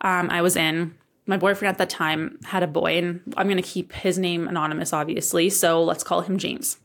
[0.00, 0.94] um, I was in,
[1.28, 4.48] my boyfriend at that time had a boy, and I'm going to keep his name
[4.48, 5.50] anonymous, obviously.
[5.50, 6.78] So let's call him James.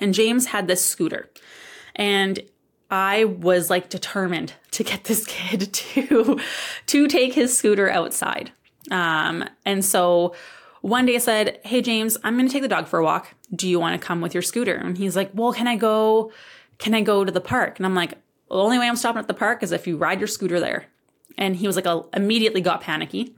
[0.00, 1.30] And James had this scooter.
[1.94, 2.40] And
[2.90, 6.40] I was like determined to get this kid to
[6.86, 8.50] to take his scooter outside.
[8.90, 10.34] Um, and so
[10.80, 13.34] one day I said, Hey, James, I'm going to take the dog for a walk.
[13.54, 14.74] Do you want to come with your scooter?
[14.74, 16.32] And he's like, Well, can I go?
[16.78, 17.78] Can I go to the park?
[17.78, 18.12] And I'm like,
[18.48, 20.86] The only way I'm stopping at the park is if you ride your scooter there.
[21.38, 23.34] And he was like, immediately got panicky.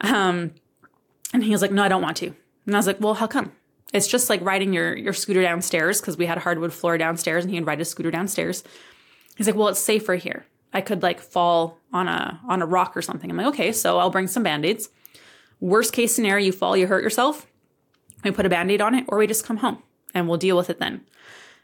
[0.00, 0.52] Um,
[1.32, 2.34] and he was like, No, I don't want to.
[2.66, 3.52] And I was like, Well, how come?
[3.92, 7.44] It's just like riding your, your scooter downstairs because we had a hardwood floor downstairs
[7.44, 8.62] and he would ride his scooter downstairs.
[9.36, 10.46] He's like, Well, it's safer here.
[10.72, 13.30] I could like fall on a on a rock or something.
[13.30, 14.90] I'm like, okay, so I'll bring some band-aids.
[15.60, 17.46] Worst case scenario, you fall, you hurt yourself.
[18.22, 19.82] We put a band aid on it, or we just come home
[20.14, 21.04] and we'll deal with it then.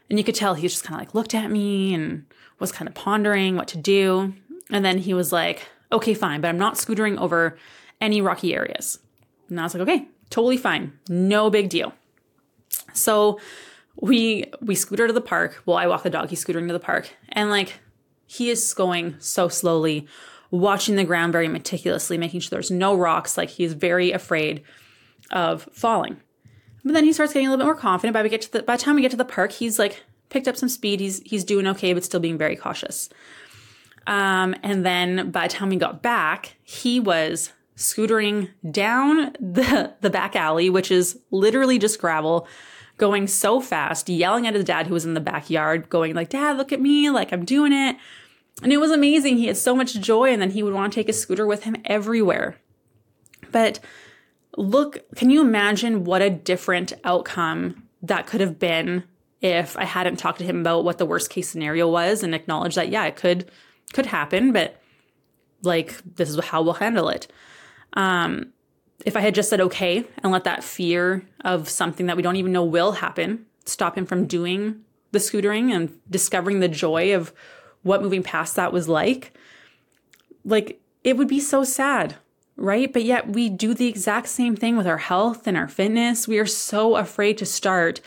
[0.09, 2.25] And you could tell he just kind of like looked at me and
[2.59, 4.33] was kind of pondering what to do.
[4.69, 7.57] And then he was like, okay, fine, but I'm not scootering over
[8.05, 8.99] any rocky areas.
[9.49, 10.93] And I was like, okay, totally fine.
[11.09, 11.93] No big deal.
[12.93, 13.39] So
[13.99, 15.61] we we scooter to the park.
[15.65, 17.09] Well, I walk the dog, he's scootering to the park.
[17.29, 17.79] And like
[18.27, 20.07] he is going so slowly
[20.51, 23.37] watching the ground very meticulously, making sure there's no rocks.
[23.37, 24.63] Like he's very afraid
[25.31, 26.17] of falling.
[26.83, 28.13] But then he starts getting a little bit more confident.
[28.13, 30.03] By we get to the by the time we get to the park, he's like
[30.29, 30.99] picked up some speed.
[30.99, 33.09] He's he's doing okay, but still being very cautious.
[34.07, 40.09] Um, and then by the time we got back, he was scootering down the the
[40.09, 42.47] back alley, which is literally just gravel,
[42.97, 46.57] going so fast, yelling at his dad who was in the backyard, going like, "Dad,
[46.57, 47.09] look at me!
[47.09, 47.97] Like I'm doing it."
[48.63, 49.37] And it was amazing.
[49.37, 51.63] He had so much joy, and then he would want to take his scooter with
[51.63, 52.57] him everywhere.
[53.51, 53.79] But
[54.57, 59.03] look, can you imagine what a different outcome that could have been
[59.41, 62.77] if I hadn't talked to him about what the worst case scenario was and acknowledged
[62.77, 63.51] that, yeah, it could
[63.93, 64.81] could happen, but
[65.61, 67.27] like this is how we'll handle it.
[67.95, 68.53] Um,
[69.05, 72.37] if I had just said okay and let that fear of something that we don't
[72.37, 74.81] even know will happen stop him from doing
[75.11, 77.33] the scootering and discovering the joy of
[77.83, 79.33] what moving past that was like,
[80.43, 82.15] like it would be so sad,
[82.55, 82.91] right?
[82.91, 86.27] But yet we do the exact same thing with our health and our fitness.
[86.27, 88.01] We are so afraid to start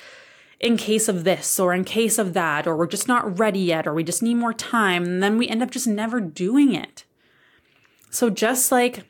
[0.60, 3.86] in case of this or in case of that, or we're just not ready yet,
[3.86, 5.04] or we just need more time.
[5.04, 7.04] And then we end up just never doing it.
[8.10, 9.04] So, just like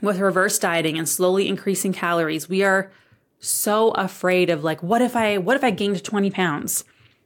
[0.00, 2.90] with reverse dieting and slowly increasing calories, we are
[3.40, 6.84] so afraid of like, what if I, what if I gained 20 pounds?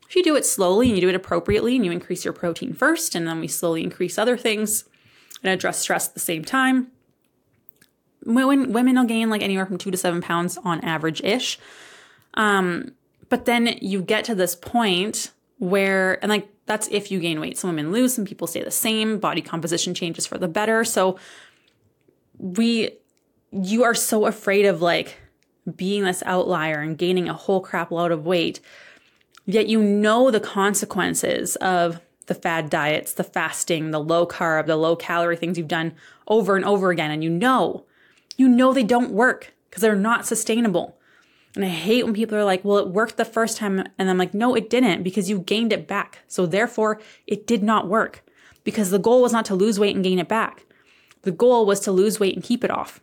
[0.09, 2.75] If you do it slowly and you do it appropriately and you increase your protein
[2.75, 4.85] first, and then we slowly increase other things
[5.43, 6.89] and address stress at the same time,
[8.25, 11.59] women, women will gain like anywhere from two to seven pounds on average ish.
[12.35, 12.93] Um,
[13.29, 17.59] but then you get to this point where, and like that's if you gain weight.
[17.59, 19.19] Some women lose, some people stay the same.
[19.19, 20.85] Body composition changes for the better.
[20.85, 21.19] So
[22.43, 22.91] we,
[23.51, 25.17] you are so afraid of like
[25.77, 28.61] being this outlier and gaining a whole crap load of weight
[29.45, 34.77] Yet you know the consequences of the fad diets, the fasting, the low carb, the
[34.77, 35.95] low calorie things you've done
[36.29, 37.11] over and over again.
[37.11, 37.85] And you know,
[38.37, 40.97] you know they don't work because they're not sustainable.
[41.57, 43.85] And I hate when people are like, well, it worked the first time.
[43.99, 46.21] And I'm like, no, it didn't because you gained it back.
[46.29, 48.23] So therefore, it did not work.
[48.65, 50.65] because the goal was not to lose weight and gain it back.
[51.23, 53.01] The goal was to lose weight and keep it off.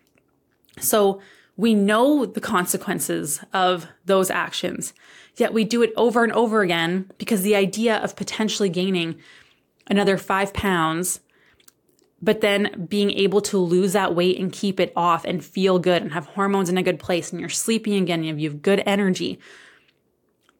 [0.80, 1.22] So
[1.58, 4.94] we know the consequences of those actions,
[5.36, 9.20] yet we do it over and over again because the idea of potentially gaining
[9.88, 11.20] another five pounds,
[12.22, 16.02] but then being able to lose that weight and keep it off and feel good
[16.02, 18.84] and have hormones in a good place and you're sleeping again and you have good
[18.86, 19.40] energy.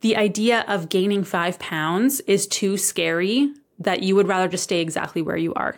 [0.02, 4.82] The idea of gaining five pounds is too scary that you would rather just stay
[4.82, 5.78] exactly where you are.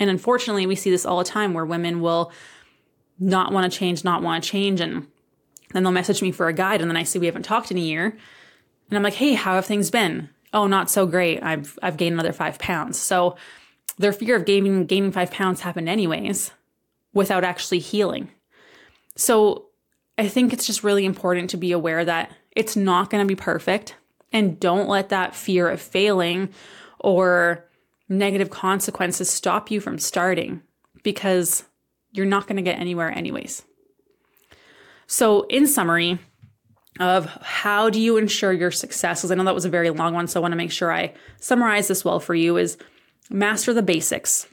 [0.00, 2.32] And unfortunately, we see this all the time where women will
[3.18, 4.80] not want to change, not want to change.
[4.80, 5.06] And
[5.72, 6.80] then they'll message me for a guide.
[6.80, 8.06] And then I see we haven't talked in a year.
[8.06, 10.28] And I'm like, hey, how have things been?
[10.52, 11.42] Oh, not so great.
[11.42, 12.98] I've, I've gained another five pounds.
[12.98, 13.36] So
[13.98, 16.50] their fear of gaining, gaining five pounds happened anyways
[17.12, 18.30] without actually healing.
[19.16, 19.66] So
[20.18, 23.40] I think it's just really important to be aware that it's not going to be
[23.40, 23.94] perfect.
[24.32, 26.50] And don't let that fear of failing
[26.98, 27.63] or
[28.08, 30.62] negative consequences stop you from starting
[31.02, 31.64] because
[32.12, 33.62] you're not going to get anywhere anyways.
[35.06, 36.18] So, in summary,
[37.00, 39.20] of how do you ensure your success?
[39.20, 40.92] Because I know that was a very long one, so I want to make sure
[40.92, 42.56] I summarize this well for you.
[42.56, 42.76] Is
[43.30, 44.46] master the basics.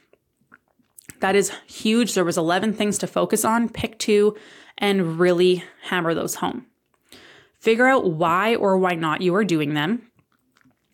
[1.20, 2.16] That is huge.
[2.16, 3.70] There was 11 things to focus on.
[3.70, 4.36] Pick two
[4.78, 6.66] and really hammer those home.
[7.60, 10.11] Figure out why or why not you are doing them.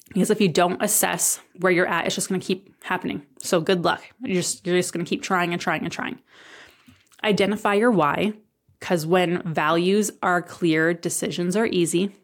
[0.10, 3.24] Because if you don't assess where you're at, it's just going to keep happening.
[3.39, 4.03] So good luck.
[4.22, 6.20] You're just, you're just going to keep trying and trying and trying.
[7.24, 8.34] Identify your why,
[8.80, 12.16] because when values are clear, decisions are easy.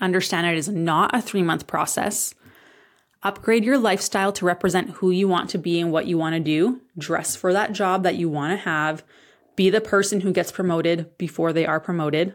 [0.00, 2.34] Understand it is not a three month process.
[3.22, 6.40] Upgrade your lifestyle to represent who you want to be and what you want to
[6.40, 6.80] do.
[6.98, 9.02] Dress for that job that you want to have.
[9.56, 12.34] Be the person who gets promoted before they are promoted.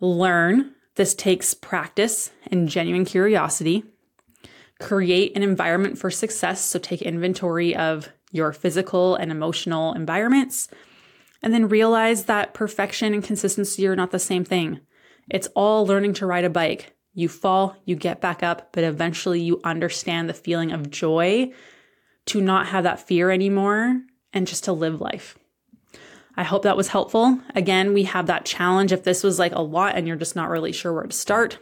[0.00, 0.74] Learn.
[0.96, 3.84] This takes practice and genuine curiosity.
[4.80, 6.64] Create an environment for success.
[6.64, 10.68] So take inventory of your physical and emotional environments.
[11.42, 14.80] And then realize that perfection and consistency are not the same thing.
[15.30, 16.94] It's all learning to ride a bike.
[17.12, 21.52] You fall, you get back up, but eventually you understand the feeling of joy
[22.26, 24.00] to not have that fear anymore
[24.32, 25.38] and just to live life.
[26.36, 27.38] I hope that was helpful.
[27.54, 28.92] Again, we have that challenge.
[28.92, 31.58] If this was like a lot and you're just not really sure where to start,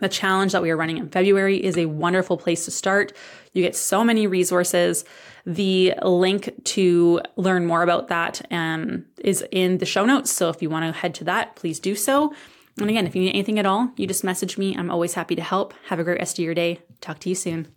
[0.00, 3.12] the challenge that we are running in February is a wonderful place to start.
[3.52, 5.04] You get so many resources.
[5.44, 10.30] The link to learn more about that um, is in the show notes.
[10.30, 12.32] So if you want to head to that, please do so.
[12.78, 14.76] And again, if you need anything at all, you just message me.
[14.76, 15.74] I'm always happy to help.
[15.86, 16.80] Have a great rest of your day.
[17.00, 17.68] Talk to you soon.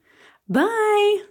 [0.48, 1.24] Bye.